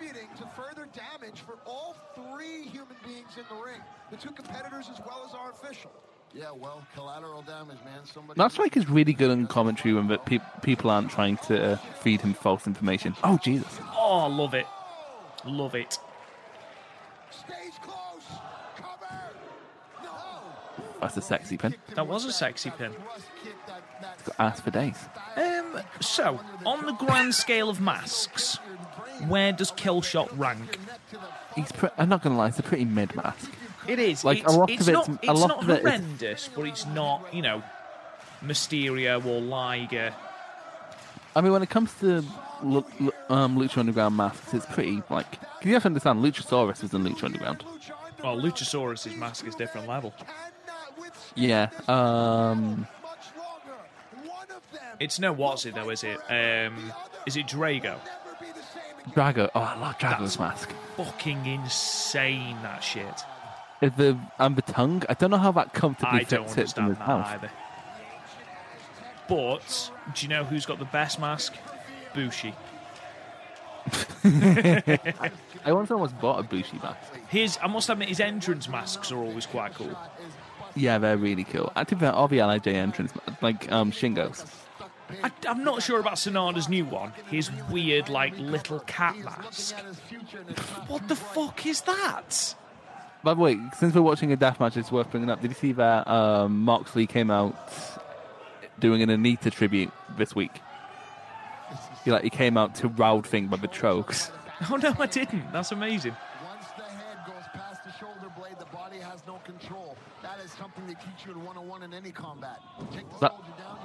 [0.00, 3.80] It's only contributing to further damage for all three human beings in the ring.
[4.10, 5.90] The two competitors as well as our official.
[6.32, 8.04] Yeah, well, collateral damage, man.
[8.04, 8.38] Somebody.
[8.38, 12.20] That's like is really good on commentary when the pe- people aren't trying to feed
[12.20, 13.16] him false information.
[13.24, 13.80] Oh Jesus!
[13.96, 14.66] Oh, love it.
[15.44, 15.98] Love it.
[17.30, 18.38] Stays close.
[18.76, 19.14] Cover.
[20.04, 20.10] No.
[21.00, 21.74] That's a sexy pin.
[21.96, 22.92] That was a sexy pin.
[24.14, 24.98] It's got ass for days.
[25.36, 28.58] Um, so, on the grand scale of masks,
[29.28, 30.78] where does Killshot rank?
[31.56, 31.72] He's.
[31.72, 33.50] Pre- I'm not gonna lie, it's a pretty mid mask.
[33.88, 34.24] It is.
[34.24, 36.48] Like, a lot it's of it's- not, a it's lot not of it is- horrendous,
[36.54, 37.62] but it's not, you know,
[38.44, 40.14] Mysterio or Liger.
[41.34, 42.24] I mean, when it comes to
[42.62, 45.30] Lu- Lu- um, Lucha Underground masks, it's pretty like.
[45.60, 47.64] Can you have to understand, Luchasaurus is in Lucha Underground.
[48.22, 50.12] Well, Luchasaurus' mask is different level.
[51.34, 51.68] Yeah.
[51.88, 52.86] Um.
[53.02, 54.28] Much longer.
[54.28, 56.18] One of them It's no it though, is it?
[56.28, 56.92] Um,
[57.26, 57.82] is it Drago?
[57.82, 58.00] never
[58.40, 58.89] be the same again.
[59.10, 59.50] Drago.
[59.54, 60.72] Oh, I love Drago's That's- mask.
[60.96, 63.24] Fucking insane that shit.
[63.80, 65.02] The and the tongue?
[65.08, 67.26] I don't know how that comfortably I don't fits in understand his that mouth.
[67.28, 67.50] either.
[69.26, 71.54] But do you know who's got the best mask?
[72.12, 72.52] Bushi.
[74.24, 77.14] I once almost bought a Bushi mask.
[77.28, 79.96] His, I must admit, his entrance masks are always quite cool.
[80.74, 81.72] Yeah, they're really cool.
[81.74, 84.44] I think they're all the Lij entrance, like um, Shingo's.
[85.22, 87.12] I, I'm not sure about Sanada's new one.
[87.30, 89.74] His weird, like, little cat mask.
[90.86, 92.54] What the fuck is that?
[93.22, 95.40] By the way, since we're watching a death match, it's worth bringing up.
[95.42, 97.54] Did you see that um, Moxley came out
[98.78, 100.52] doing an Onita tribute this week?
[102.04, 104.30] He like he came out to Round Thing by the Troggs.
[104.70, 105.52] Oh no, I didn't.
[105.54, 106.14] That's amazing.
[106.44, 109.96] Once the head goes past the shoulder blade, the body has no control.
[110.22, 112.58] That is something they teach you in 101 in any combat.
[112.92, 113.78] Take the That- soldier down,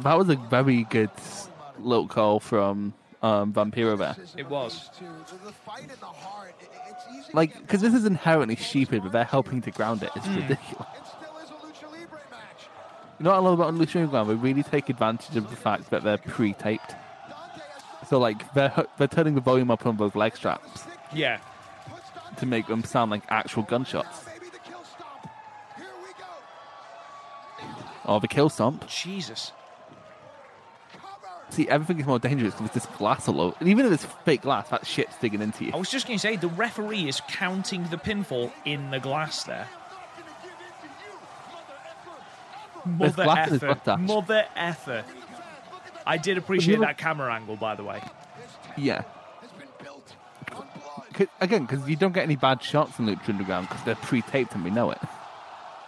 [0.00, 1.10] That was a very good
[1.78, 4.16] little call from um, Vampiro there.
[4.36, 4.90] It was.
[4.98, 5.04] To
[5.44, 7.30] the fight in the heart, i- it's easy.
[7.30, 10.10] to Like, because this is inherently stupid, but they're helping to ground it.
[10.14, 10.86] It's ridiculous.
[10.96, 12.68] It still is a lucha libre match.
[13.18, 14.28] You know what I love about Lucha Underground?
[14.30, 16.94] They really take advantage of the fact that they're pre-taped.
[18.08, 21.38] So like they're they're turning the volume up on those leg straps Yeah.
[22.36, 24.24] to make them sound like actual gunshots.
[24.26, 25.28] maybe the kill stomp.
[25.76, 28.12] Here we go.
[28.12, 28.86] Or the kill stomp.
[28.86, 29.50] Jesus.
[31.46, 31.56] Cover.
[31.56, 33.56] See, everything is more dangerous because there's this glass all over.
[33.60, 35.72] And even if it's fake glass, that shit's digging into you.
[35.74, 39.44] I was just going to say, the referee is counting the pinfall in the glass
[39.44, 39.68] there.
[42.84, 43.96] Mother glass effer.
[43.98, 45.04] Mother effer.
[46.06, 48.00] I did appreciate that camera angle, by the way.
[48.76, 49.02] Yeah.
[49.40, 50.14] Has been built
[50.52, 51.12] on blood.
[51.12, 54.54] 'Cause- Again, because you don't get any bad shots in Lucha Underground because they're pre-taped
[54.54, 54.98] and we know it.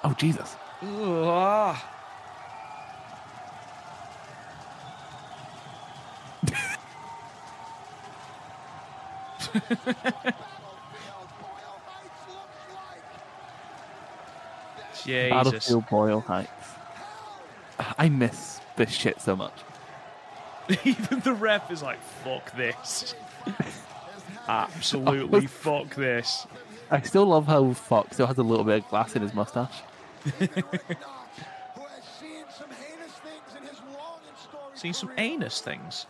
[0.03, 0.57] Oh Jesus!
[0.83, 1.77] Ugh.
[15.05, 15.31] Jesus.
[15.31, 16.51] Battlefield Boyle Heights.
[17.99, 19.55] I miss this shit so much.
[20.85, 23.15] Even the ref is like, fuck this.
[24.49, 26.47] Absolutely fuck this.
[26.91, 29.83] I still love how Fox still has a little bit of glass in his mustache.
[30.25, 30.49] Seen
[32.51, 35.19] some heinous things in his long and storied Seen some career.
[35.21, 36.07] anus things.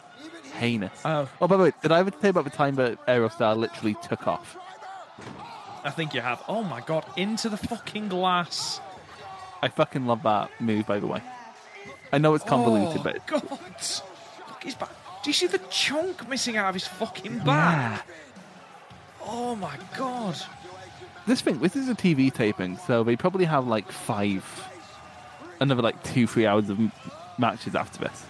[0.59, 1.01] Heinous.
[1.05, 1.29] Oh.
[1.41, 3.97] Oh, by the way, did I ever tell you about the time that Aerostar literally
[4.03, 4.57] took off?
[5.85, 6.43] I think you have.
[6.49, 8.81] Oh my god, into the fucking glass.
[9.63, 11.23] I fucking love that move, by the way.
[12.13, 13.43] I know it's convoluted, oh, but God.
[13.51, 14.91] Look his back.
[15.23, 18.07] Do you see the chunk missing out of his fucking back?
[19.23, 20.37] Oh my god.
[21.27, 24.45] this thing, this is a TV taping, so they probably have like five,
[25.61, 26.79] another like two, three hours of
[27.39, 28.25] matches after this.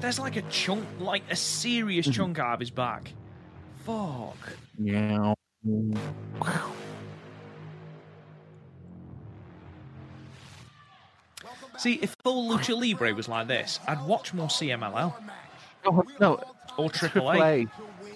[0.00, 2.12] There's like a chunk, like a serious Mm-hmm.
[2.12, 3.12] chunk out of his back.
[3.84, 4.36] Fuck.
[4.78, 5.34] Yeah.
[11.76, 15.12] See, if full Lucha Libre was like this, I'd watch more CMLL
[15.86, 16.40] Oh, no,
[16.78, 17.62] or Triple Triple A.
[17.62, 17.66] A.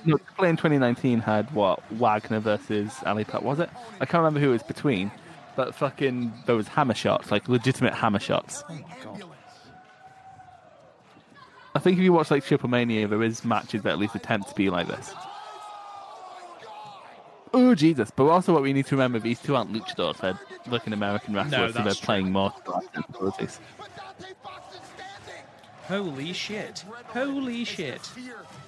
[0.06, 3.68] No, Play in 2019 had what Wagner versus Ali Pat was it?
[4.00, 5.10] I can't remember who it was between,
[5.56, 8.62] but fucking there was hammer shots, like legitimate hammer shots.
[11.74, 14.48] I think if you watch like Triple Mania, there is matches that at least attempt
[14.48, 15.14] to be like this.
[17.54, 18.10] Oh Jesus!
[18.14, 21.72] But also, what we need to remember: these two aren't luchadors; they're looking American wrestlers,
[21.72, 22.52] so they're that's playing more
[22.94, 23.58] abilities.
[23.78, 25.44] But Dante Fox is standing.
[25.86, 26.84] Holy shit.
[27.06, 28.10] Holy shit.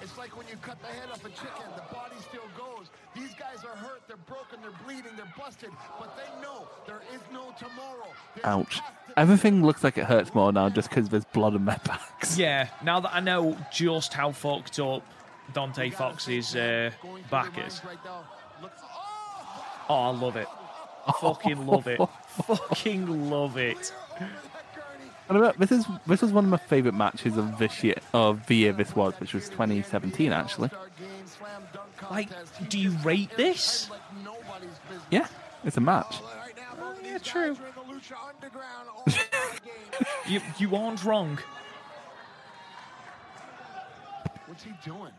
[0.01, 2.87] It's like when you cut the head off a chicken, the body still goes.
[3.15, 7.19] These guys are hurt, they're broken, they're bleeding, they're busted, but they know there is
[7.33, 8.07] no tomorrow.
[8.35, 8.75] There's Ouch!
[8.75, 11.65] has to be Everything looks like it hurts more now just because there's blood on
[11.65, 12.37] their backs.
[12.37, 15.03] Yeah, now that I know just how fucked up
[15.53, 16.91] Dante Fox's uh,
[17.29, 17.57] back is.
[17.57, 18.23] minds right now.
[18.61, 18.71] Look-
[19.89, 19.93] oh!
[19.93, 20.47] I love it.
[21.07, 21.99] I fucking love it.
[22.45, 23.93] fucking love it.
[24.19, 27.95] And I remember, this is this was one of my favorite matches of this year,
[28.13, 30.69] of the year this was, which was 2017 actually.
[32.05, 33.89] Star game, slam dunk Like, do you rate this?
[33.89, 35.05] like nobody's business.
[35.09, 35.27] Yeah,
[35.63, 36.15] it's a match.
[36.21, 37.55] Right now, oh, both of yeah, true.
[37.55, 40.07] guys are in the Lucha Underground All-Star game.
[40.27, 41.39] You you aren't wrong.
[44.47, 45.11] What's he doing?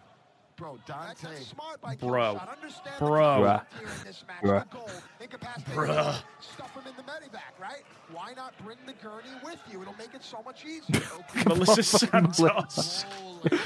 [0.62, 1.26] Bro, Dante.
[1.26, 2.36] That's smart by Bro.
[2.36, 3.42] Understand Bro.
[3.42, 3.62] the Bruh.
[3.80, 4.42] here in this match.
[4.44, 4.70] Bruh.
[4.70, 4.90] The goal,
[5.20, 6.14] incapacitate Bruh.
[6.14, 7.82] him, Stuff him in the medivac, right?
[8.12, 9.82] Why not bring the gurney with you?
[9.82, 11.02] It'll make it so much easier.
[11.46, 13.04] Melissa Santos.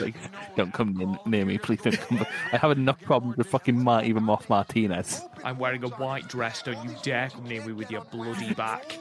[0.00, 0.14] Like,
[0.56, 2.24] don't come near, near me, please don't come.
[2.50, 5.20] I have enough problems with fucking Marty Moth Martinez.
[5.44, 6.62] I'm wearing a white dress.
[6.62, 8.98] Don't you dare come near me with your bloody back.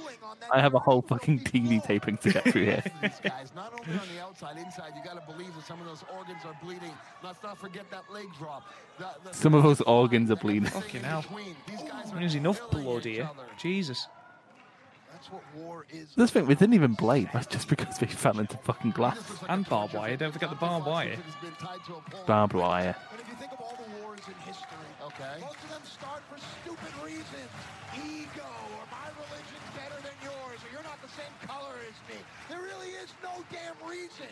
[0.51, 2.83] I have a whole fucking TV taping to get through here.
[3.01, 5.85] These guys, not only on the outside, inside, you got to believe that some of
[5.87, 6.91] those organs are bleeding.
[7.23, 8.63] Let's not forget that leg drop.
[8.97, 10.69] The, the, Some of those organs are bleeding.
[10.69, 11.21] Fucking hell.
[11.21, 11.55] between.
[11.67, 13.29] These guys are There's enough blood here.
[13.57, 14.07] Jesus.
[15.11, 16.13] That's what war is.
[16.15, 17.29] This thing, we didn't even blade.
[17.33, 19.17] That's just because we fell into fucking glass.
[19.17, 20.17] This looks like And barbed torture wire.
[20.17, 21.07] Don't forget the barbed wire.
[21.09, 22.23] It has been tied to a pole.
[22.27, 22.95] Barbed wire.
[23.11, 24.67] And if you think of all the wars in history,
[25.05, 25.39] Okay.
[25.39, 27.49] most of them start for stupid reasons.
[27.95, 32.21] Ego, or my religion's better than yours, or you're not the same color as me.
[32.49, 34.27] There really is no damn reason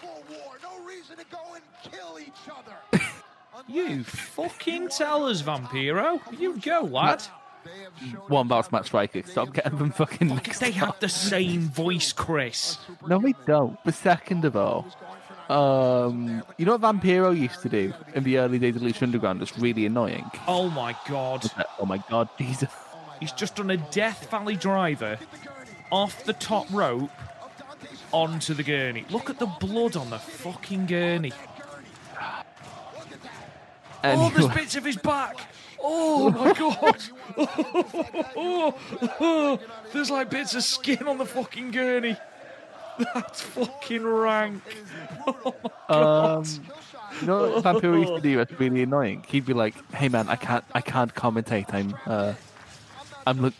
[0.00, 0.56] for war.
[0.62, 3.02] No reason to go and kill each other.
[3.66, 6.20] You fucking tell us, Vampiro.
[6.38, 7.22] You go, lad.
[7.64, 9.22] They have shown One bounce Matt Striker.
[9.24, 10.74] Stop getting them fucking mixed They up.
[10.74, 12.78] have the same voice, Chris.
[13.08, 13.76] No, we don't.
[13.84, 14.86] But second of all,
[15.48, 19.42] um, you know what Vampiro used to do in the early days of Lucha Underground?
[19.42, 20.30] It's really annoying.
[20.46, 21.50] Oh my god.
[21.80, 22.70] Oh my god, Jesus.
[23.18, 25.18] He's just done a Death Valley driver
[25.90, 27.10] off the top rope
[28.12, 29.04] onto the gurney.
[29.10, 31.32] Look at the blood on the fucking gurney.
[34.04, 35.38] Oh, there's bits of his back.
[35.80, 37.02] Oh my god.
[38.36, 38.74] Oh,
[39.20, 39.60] oh,
[39.92, 42.16] there's like bits of skin on the fucking gurney.
[43.14, 44.62] That's fucking rank.
[45.88, 46.44] um,
[47.20, 49.24] you know what Vampiro used to do that's really annoying?
[49.28, 51.72] He'd be like, "Hey man, I can't, I can't commentate.
[51.72, 52.34] I'm, uh,
[53.26, 53.54] I'm, look,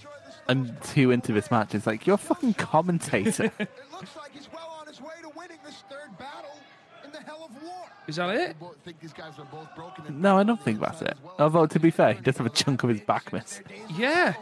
[0.48, 3.50] I'm too into this match." It's like you're a fucking commentator.
[3.60, 6.56] It looks like he's well on his way to winning this third battle
[7.04, 7.72] in the hell of war.
[8.06, 8.58] Is that it?
[8.60, 10.06] both think these guys are both broken.
[10.06, 11.16] in no, I don't think that's it.
[11.38, 13.60] Although to be fair, he does have a chunk of his back miss.
[13.96, 14.34] Yeah.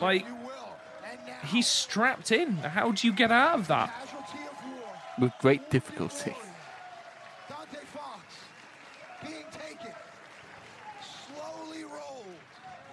[0.00, 0.76] Like- if you will.
[1.10, 2.56] And now, He's strapped in.
[2.58, 3.90] How do you get out of that?
[4.00, 4.88] casualty of war.
[5.18, 6.34] with great difficulty.
[7.48, 8.20] Dante Fox
[9.22, 9.92] being taken,
[11.34, 12.26] slowly rolled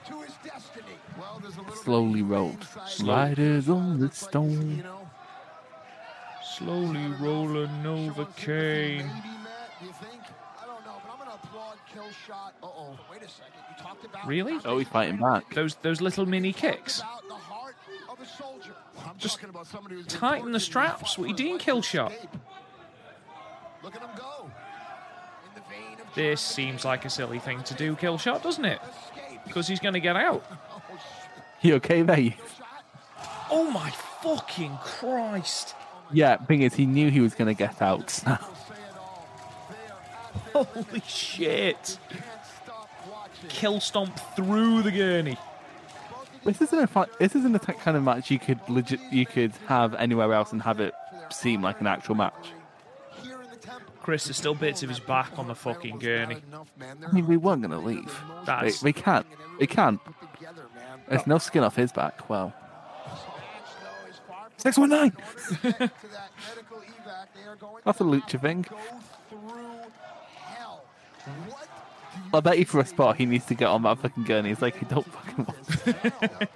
[0.08, 0.96] to his destiny.
[1.20, 2.68] Well, there's a little bit Slowly rolled.
[2.86, 4.84] Sliders on the Looks like he's, stone.
[6.44, 9.10] Slowly rolling over Kane.
[9.82, 10.22] you think?
[10.62, 12.52] I don't know, but I'm going to applaud Killshot.
[12.62, 12.96] Uh-oh.
[13.12, 13.54] Wait a second.
[13.76, 14.28] You talked.
[14.28, 14.60] Really?
[14.66, 15.52] Oh, he's fighting back.
[15.56, 17.00] Those those little mini kicks.
[17.00, 17.76] About the heart
[18.08, 18.76] of a soldier.
[19.08, 21.16] I'm Just talking about somebody who's been tighten the straps.
[21.16, 22.04] who What you doing, for his Killshot?
[22.10, 22.42] life to escape.
[23.84, 24.52] Look at him go.
[25.48, 28.80] In the vein of This seems like a silly thing to do, Killshot, doesn't it?
[29.48, 30.46] Because he's going to get out.
[31.62, 32.34] You okay there?
[33.52, 33.90] Oh my
[34.22, 35.76] fucking Christ!
[36.12, 38.10] Yeah, thing is, he knew he was going to get out.
[38.10, 38.40] Say it
[38.98, 39.28] all.
[39.70, 42.00] They are absolutely Holy shit!
[42.10, 42.24] can't
[42.64, 43.50] stop watching.
[43.50, 45.38] Kill stomp through the gurney.
[46.44, 49.52] this isn't a fi- this isn't the kind of match you could legit you could
[49.68, 50.94] have anywhere else and have it
[51.32, 52.54] seem like an actual match.
[53.22, 53.94] Here in the temple.
[54.02, 56.38] Chris, there's still bits of his back on the fucking gurney.
[56.82, 58.06] I mean, we weren't going to leave.
[58.06, 59.26] They, That's they can't.
[59.60, 60.00] We can't.
[61.10, 61.18] Together, man.
[61.18, 62.30] There's no skin off his back.
[62.30, 62.54] Well,
[63.06, 63.18] Match,
[63.82, 65.12] though, is far from six one nine.
[65.62, 65.92] to that
[66.50, 67.28] medical evac.
[67.36, 68.64] They are going That's a to lucha have thing.
[68.64, 68.78] to Go
[69.30, 69.92] through
[70.36, 70.84] hell.
[71.48, 71.68] What
[72.14, 74.24] do you I bet you for a spot he needs to get on that fucking
[74.24, 74.50] gurney.
[74.50, 75.86] He's like, I don't fucking want.
[75.88, 76.50] no, no, it, it-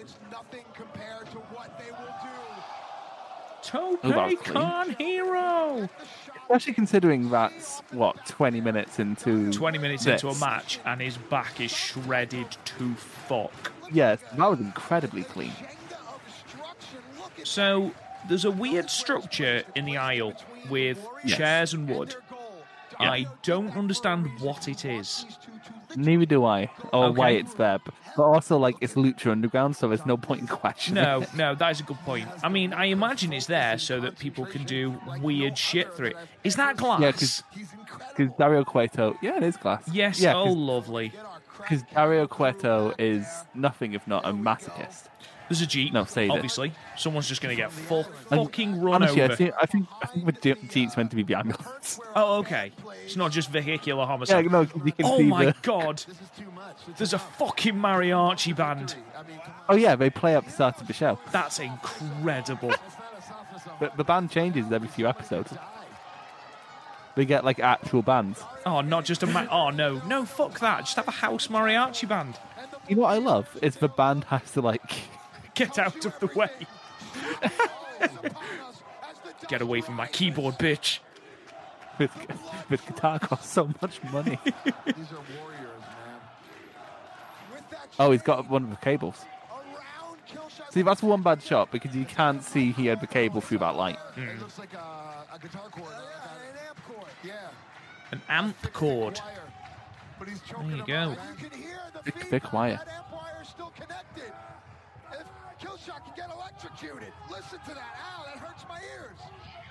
[0.00, 2.28] it's nothing compared to what they will do.
[3.62, 4.44] Tope that.
[4.44, 5.88] Con Hero!
[6.42, 10.22] Especially considering that's what twenty minutes into 20 minutes this.
[10.22, 13.72] into a match, and his back is shredded to fuck.
[13.94, 15.52] Yes, that was incredibly clean.
[17.44, 17.92] So
[18.28, 20.34] there's a weird structure in the aisle
[20.68, 21.38] with Yes.
[21.38, 22.14] chairs and wood.
[22.98, 25.26] I don't understand what it is.
[25.96, 27.78] Neither do I, or why it's there.
[27.84, 31.02] But but also, like, it's Lucha Underground, so there's no point in questioning.
[31.02, 31.34] No, it.
[31.34, 32.28] no, that is a good point.
[32.44, 36.16] I mean, I imagine it's there so that people can do weird shit through it.
[36.44, 37.00] Is that glass?
[37.00, 37.42] Yeah, because
[38.38, 39.82] Dario Cueto, yeah, it is glass.
[39.92, 40.20] yes.
[40.20, 41.12] yeah, oh, lovely.
[41.64, 45.08] Because Dario Cueto is nothing if not a masochist.
[45.48, 45.92] There's a jeep.
[45.92, 46.32] No, say that.
[46.32, 46.72] obviously.
[46.96, 47.96] Someone's just going to get fu-
[48.30, 49.32] And fucking run Honestly, over.
[49.32, 52.00] I think I think I think the Jeep's meant to be the ambulance.
[52.16, 52.72] Oh, okay.
[53.04, 54.50] It's not just vehicular yeah, homicide.
[54.50, 55.54] no, 'cause you can oh see my the.
[55.62, 56.02] god.
[56.96, 58.94] There's a fucking mariachi band.
[59.68, 61.18] Oh yeah, they play at the start of the show.
[61.30, 62.72] That's incredible.
[63.80, 65.52] But the band changes every few episodes.
[67.16, 68.42] They get like actual bands.
[68.66, 70.80] Oh, not just a ma- Oh no, no, fuck that.
[70.80, 72.38] Just have a house mariachi band.
[72.88, 75.02] You know what I love is the band has to like
[75.54, 76.50] Get out of the way.
[79.48, 80.98] Get away from my keyboard, bitch.
[81.98, 82.10] with,
[82.68, 84.38] with guitar costs so much money.
[84.44, 84.54] These
[85.12, 86.20] are warriors, man.
[88.00, 89.24] Oh, he's got one of the cables.
[89.52, 90.72] Around Killshot.
[90.72, 93.76] See, that's one bad shot because you can't see he had the cable through that
[93.76, 93.96] light.
[93.96, 94.22] Hmm.
[94.22, 94.40] It
[98.12, 99.16] an amp cord.
[99.18, 99.20] Yeah.
[99.20, 99.20] An amp cord.
[100.18, 100.94] But he's There you go.
[100.94, 101.18] out.
[101.40, 102.76] You can hear the Thick, thick wire.
[102.84, 104.32] That amp wire is still connected.
[105.12, 105.26] If
[105.60, 107.12] Killshot can get electrocuted.
[107.30, 107.96] Listen to that.
[108.18, 109.18] Ow, that hurts my ears.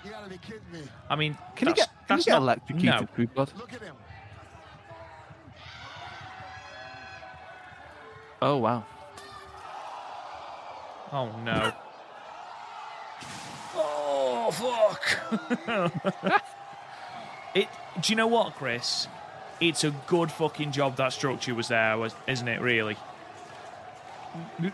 [0.03, 0.81] You gotta be kidding me.
[1.09, 3.25] I mean, Can he get, can he get not, electrocuted No.
[3.33, 3.53] blood?
[3.57, 3.95] Look at him.
[8.41, 8.83] Oh wow.
[11.13, 11.71] Oh no.
[13.75, 16.43] oh fuck.
[17.55, 17.67] it.
[18.01, 19.07] Do you know what, Chris?
[19.59, 22.59] It's a good fucking job that structure was there, was- isn't it?
[22.61, 22.97] Really.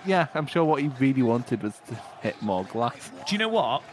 [0.05, 3.11] Yeah, I'm sure what he really wanted was to hit more glass.
[3.27, 3.84] Do you know what?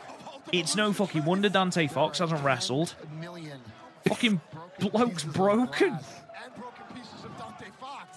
[0.53, 2.95] It's no fucking wonder Dante Fox hasn't wrestled.
[3.03, 3.59] A million.
[4.07, 4.41] Fucking
[4.78, 5.89] bloke's broken.
[5.89, 8.16] And broken pieces of Dante Fox.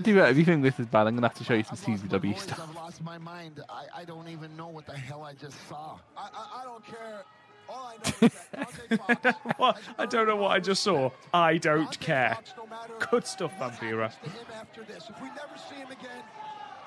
[0.00, 1.76] Do you, if you think this is bad, I'm gonna have to show you some
[1.76, 2.60] CZW stuff.
[2.68, 3.60] I've lost my mind.
[3.68, 5.98] I, I don't even know what the hell I just saw.
[6.16, 7.22] I, I, I don't care.
[7.68, 9.58] All I know is that Dante Fox.
[9.58, 9.80] What?
[9.98, 11.10] I don't know what I just saw.
[11.34, 12.34] I don't care.
[12.34, 14.02] Fox, no matter Good stuff, what Vampiro.
[14.10, 16.22] happens after this, if we never see him again,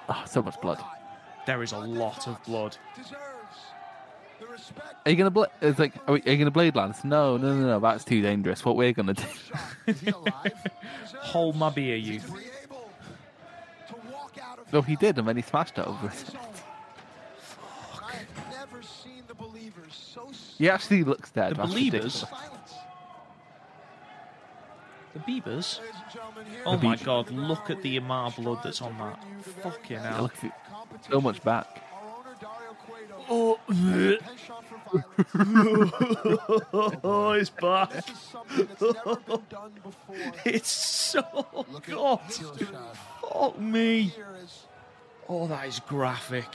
[0.08, 0.80] Oh, so much blood.
[1.46, 2.78] There is a lot of blood.
[2.96, 3.16] deserves
[4.40, 4.96] the respect.
[5.06, 7.04] Are you gonna bla- It's like, are, we, are you gonna blade lance?
[7.04, 7.80] No, no, no, no.
[7.80, 8.64] That's too dangerous.
[8.66, 9.24] What we're gonna do?
[9.88, 10.44] Is he alive?
[11.04, 12.20] Deserves Hold my beer, you.
[12.20, 12.90] to be able
[13.90, 16.08] to walk out of No, he did, and then he smashed it over.
[16.08, 16.40] his own.
[20.58, 21.52] He actually looks dead.
[21.52, 22.24] The That's Believers?
[22.24, 22.74] ridiculous.
[25.14, 25.80] The Beavers?
[25.82, 27.06] Ladies and gentlemen, here Oh The my Beavers.
[27.06, 29.24] god, look at the Amar blood that's on that.
[29.64, 30.24] Fucking Yeah, hell.
[30.24, 30.52] look at it.
[31.10, 31.66] So much back.
[31.94, 34.78] Our owner Dario Cueto, Oh, penchant for
[35.34, 37.00] violence.
[37.04, 37.90] oh, it's bad.
[37.92, 40.16] This is something that's never been done before.
[40.46, 41.24] It's so
[41.72, 42.20] Look god.
[43.22, 44.14] Fuck me.
[45.28, 46.46] Oh, that is graphic.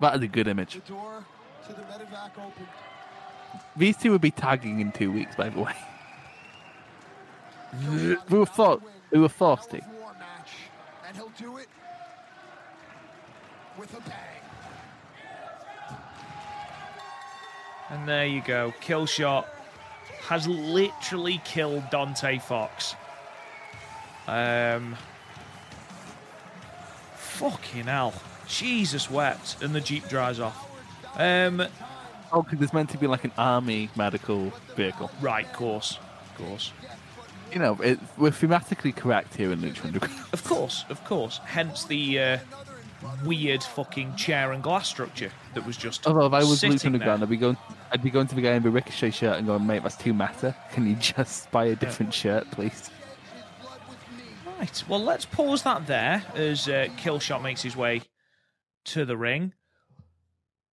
[0.00, 0.74] That is a good image.
[0.74, 1.24] the door
[1.66, 2.66] to the medevac open.
[3.76, 5.74] These two would be tagging in two weeks, by the way.
[8.30, 9.80] we were thought we were forced to.
[11.06, 11.68] And he'll do it
[13.78, 14.38] with a bang.
[17.90, 18.74] And there you go.
[18.82, 19.46] Killshot
[20.22, 22.94] has literally killed Dante Fox.
[24.26, 24.96] Um.
[27.16, 28.12] Fucking hell.
[28.48, 29.62] Jesus wept.
[29.62, 30.68] And the Jeep drives off.
[31.16, 31.66] Um.
[32.32, 35.10] Oh, because it's meant to be like an army medical vehicle.
[35.20, 35.98] Right, course.
[36.30, 36.72] Of course.
[37.52, 40.20] You know, it, we're thematically correct here in Lucha Underground.
[40.32, 41.40] Of course, of course.
[41.44, 42.38] Hence the uh,
[43.24, 47.22] weird fucking chair and glass structure that was just Although if I was Lucha Underground.
[47.22, 47.56] I'd be going,
[47.90, 50.12] I'd be going to the guy in the ricochet shirt and going, mate, that's too
[50.12, 50.54] meta.
[50.72, 52.90] Can you just buy a different shirt, please?
[54.58, 54.84] Right.
[54.88, 58.02] Well, let's pause that there as uh, Killshot makes his way
[58.88, 59.54] to the ring.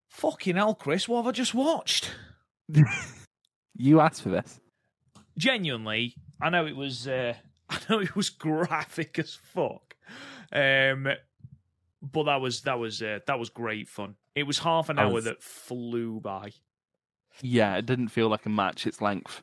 [0.09, 2.11] Fucking hell, Chris, what have I just watched?
[3.77, 4.61] You asked for this.
[5.37, 7.09] Genuinely, I know it was.
[7.09, 7.33] Uh,
[7.69, 9.95] I know it was graphic as fuck.
[10.53, 11.09] Um,
[12.01, 14.15] but that was that was uh, that was great fun.
[14.33, 16.51] It was half an hour was- that flew by.
[17.41, 19.41] Yeah, it didn't feel like a match its length,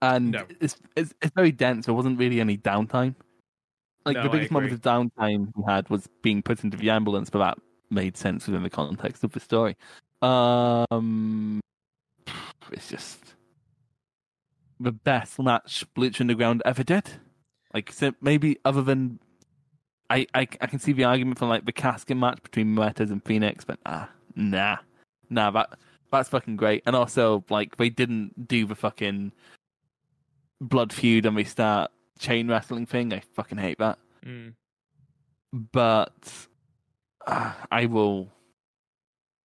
[0.00, 0.44] and No.
[0.60, 1.86] it's, it's it's very dense.
[1.86, 3.14] There wasn't really any downtime.
[4.04, 7.30] Like No, the biggest moment of downtime we had was being put into the ambulance,
[7.30, 7.58] but that
[7.92, 9.76] made sense within the context of the story.
[10.20, 11.60] Um,
[12.72, 13.34] it's just
[14.80, 17.10] the best match Lucha Underground ever did.
[17.74, 19.18] Like maybe other than
[20.10, 23.24] I, I I can see the argument for like the casket match between Muertes and
[23.24, 24.78] Fenix, but ah nah
[25.30, 25.78] nah that
[26.10, 26.82] that's fucking great.
[26.84, 29.32] And also like they didn't do the fucking
[30.60, 33.12] blood feud and they start chain wrestling thing.
[33.12, 33.98] I fucking hate that.
[34.24, 34.54] Mm.
[35.52, 36.46] But
[37.26, 38.28] uh, I will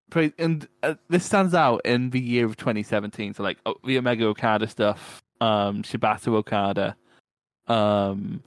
[0.09, 3.33] praise and uh, this stands out in the year of 2017.
[3.33, 6.95] So like oh, the Omega Okada stuff, um, Shibata Okada,
[7.67, 8.43] um,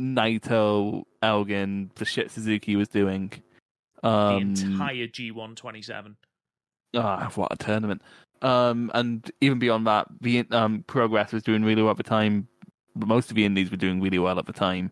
[0.00, 3.32] Naito, Elgin, the shit Suzuki was doing.
[4.02, 6.16] Um, the entire G1 27.
[6.94, 8.02] Ah, what a tournament!
[8.42, 12.48] Um, and even beyond that, the um, Progress was doing really well at the time.
[12.96, 14.90] Most of the indies were doing really well at the time.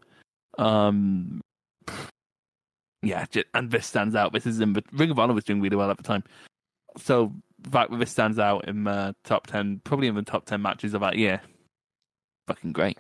[0.59, 1.41] Um,
[3.03, 4.33] yeah, and this stands out.
[4.33, 6.25] This is in the Ring of Honor was doing really well at the time.
[6.97, 10.47] So the fact that this stands out in the top ten, probably in the top
[10.47, 11.41] ten matches of that year,
[12.47, 12.99] fucking great.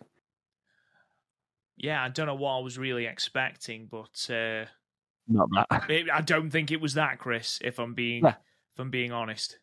[1.76, 4.64] Yeah, I don't know what I was really expecting, but uh,
[5.28, 5.84] Not that.
[5.90, 7.58] it, I don't think it was that, Chris.
[7.62, 8.34] If I'm being Yeah.
[8.74, 9.58] if I'm being honest,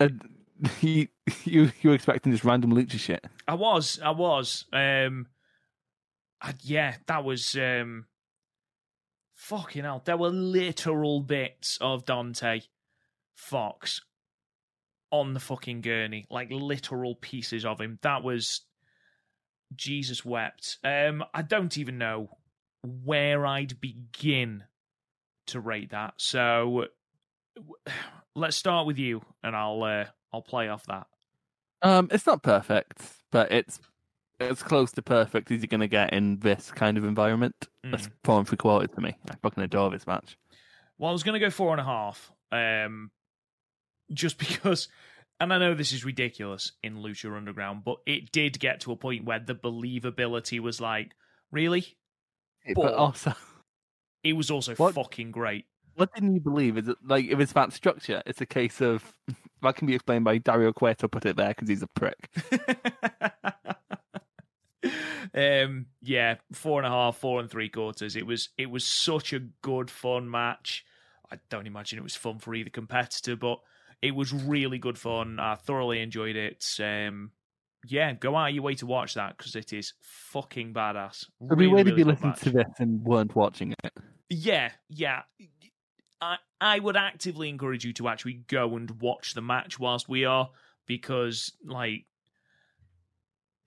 [0.00, 0.22] And
[0.80, 1.08] you
[1.44, 3.24] you you were expecting this random lucha shit.
[3.46, 4.64] I was, I was.
[4.72, 5.26] Um,
[6.40, 8.06] I, yeah, that was um,
[9.38, 10.02] fucking hell.
[10.04, 12.62] There were literal bits of Dante
[13.34, 14.02] Fox
[15.10, 17.98] on the fucking gurney, like literal pieces of him.
[18.02, 18.62] That was
[19.74, 20.78] Jesus wept.
[20.84, 22.28] Um, I don't even know
[22.82, 24.64] where I'd begin
[25.46, 26.14] to rate that.
[26.18, 26.86] So
[28.34, 31.06] let's start with you, and I'll uh, I'll play off that.
[31.80, 33.00] Um, it's not perfect,
[33.30, 33.78] but it's
[34.40, 37.54] as close to perfect as you're gonna get in this kind of environment.
[37.84, 39.16] That's four and three quarters to me.
[39.30, 40.36] I fucking adore this match.
[40.98, 43.10] Well, I was going to go four and a half, um,
[44.12, 44.88] just because,
[45.38, 48.96] and I know this is ridiculous in Lucha Underground, but it did get to a
[48.96, 51.12] point where the believability was like,
[51.52, 51.96] really?
[52.74, 53.32] But But- also,
[54.24, 54.94] It was also What?
[54.94, 55.66] fucking great.
[55.94, 56.76] what didn't you believe?
[56.76, 58.20] Is it like if it's that structure?
[58.26, 59.12] It's a case of
[59.62, 62.28] that can be explained by Dario Cueto put it there because he's a prick.
[65.38, 68.16] Um, yeah, four and a half, four and three quarters.
[68.16, 70.84] It was it was such a good fun match.
[71.30, 73.58] I don't imagine it was fun for either competitor, but
[74.02, 75.38] it was really good fun.
[75.38, 76.64] I thoroughly enjoyed it.
[76.80, 77.32] Um,
[77.86, 81.26] yeah, go out of your way to watch that because it is fucking badass.
[81.40, 82.40] It'd be Really, weird if really you good listened match.
[82.40, 83.92] to this and weren't watching it.
[84.30, 85.22] Yeah, yeah.
[86.20, 90.24] I I would actively encourage you to actually go and watch the match whilst we
[90.24, 90.50] are
[90.86, 92.06] because like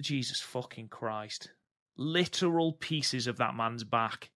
[0.02, 1.52] Jesus fucking Christ.
[2.02, 4.32] Literal pieces of that man's back.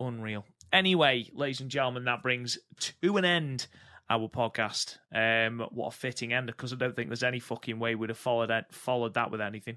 [0.00, 0.46] Unreal.
[0.72, 3.66] Anyway, ladies and gentlemen, that brings to an end
[4.08, 4.96] our podcast.
[5.14, 8.16] Um, what a fitting end, because I don't think there's any fucking way we'd have
[8.16, 9.76] followed that, followed that with anything.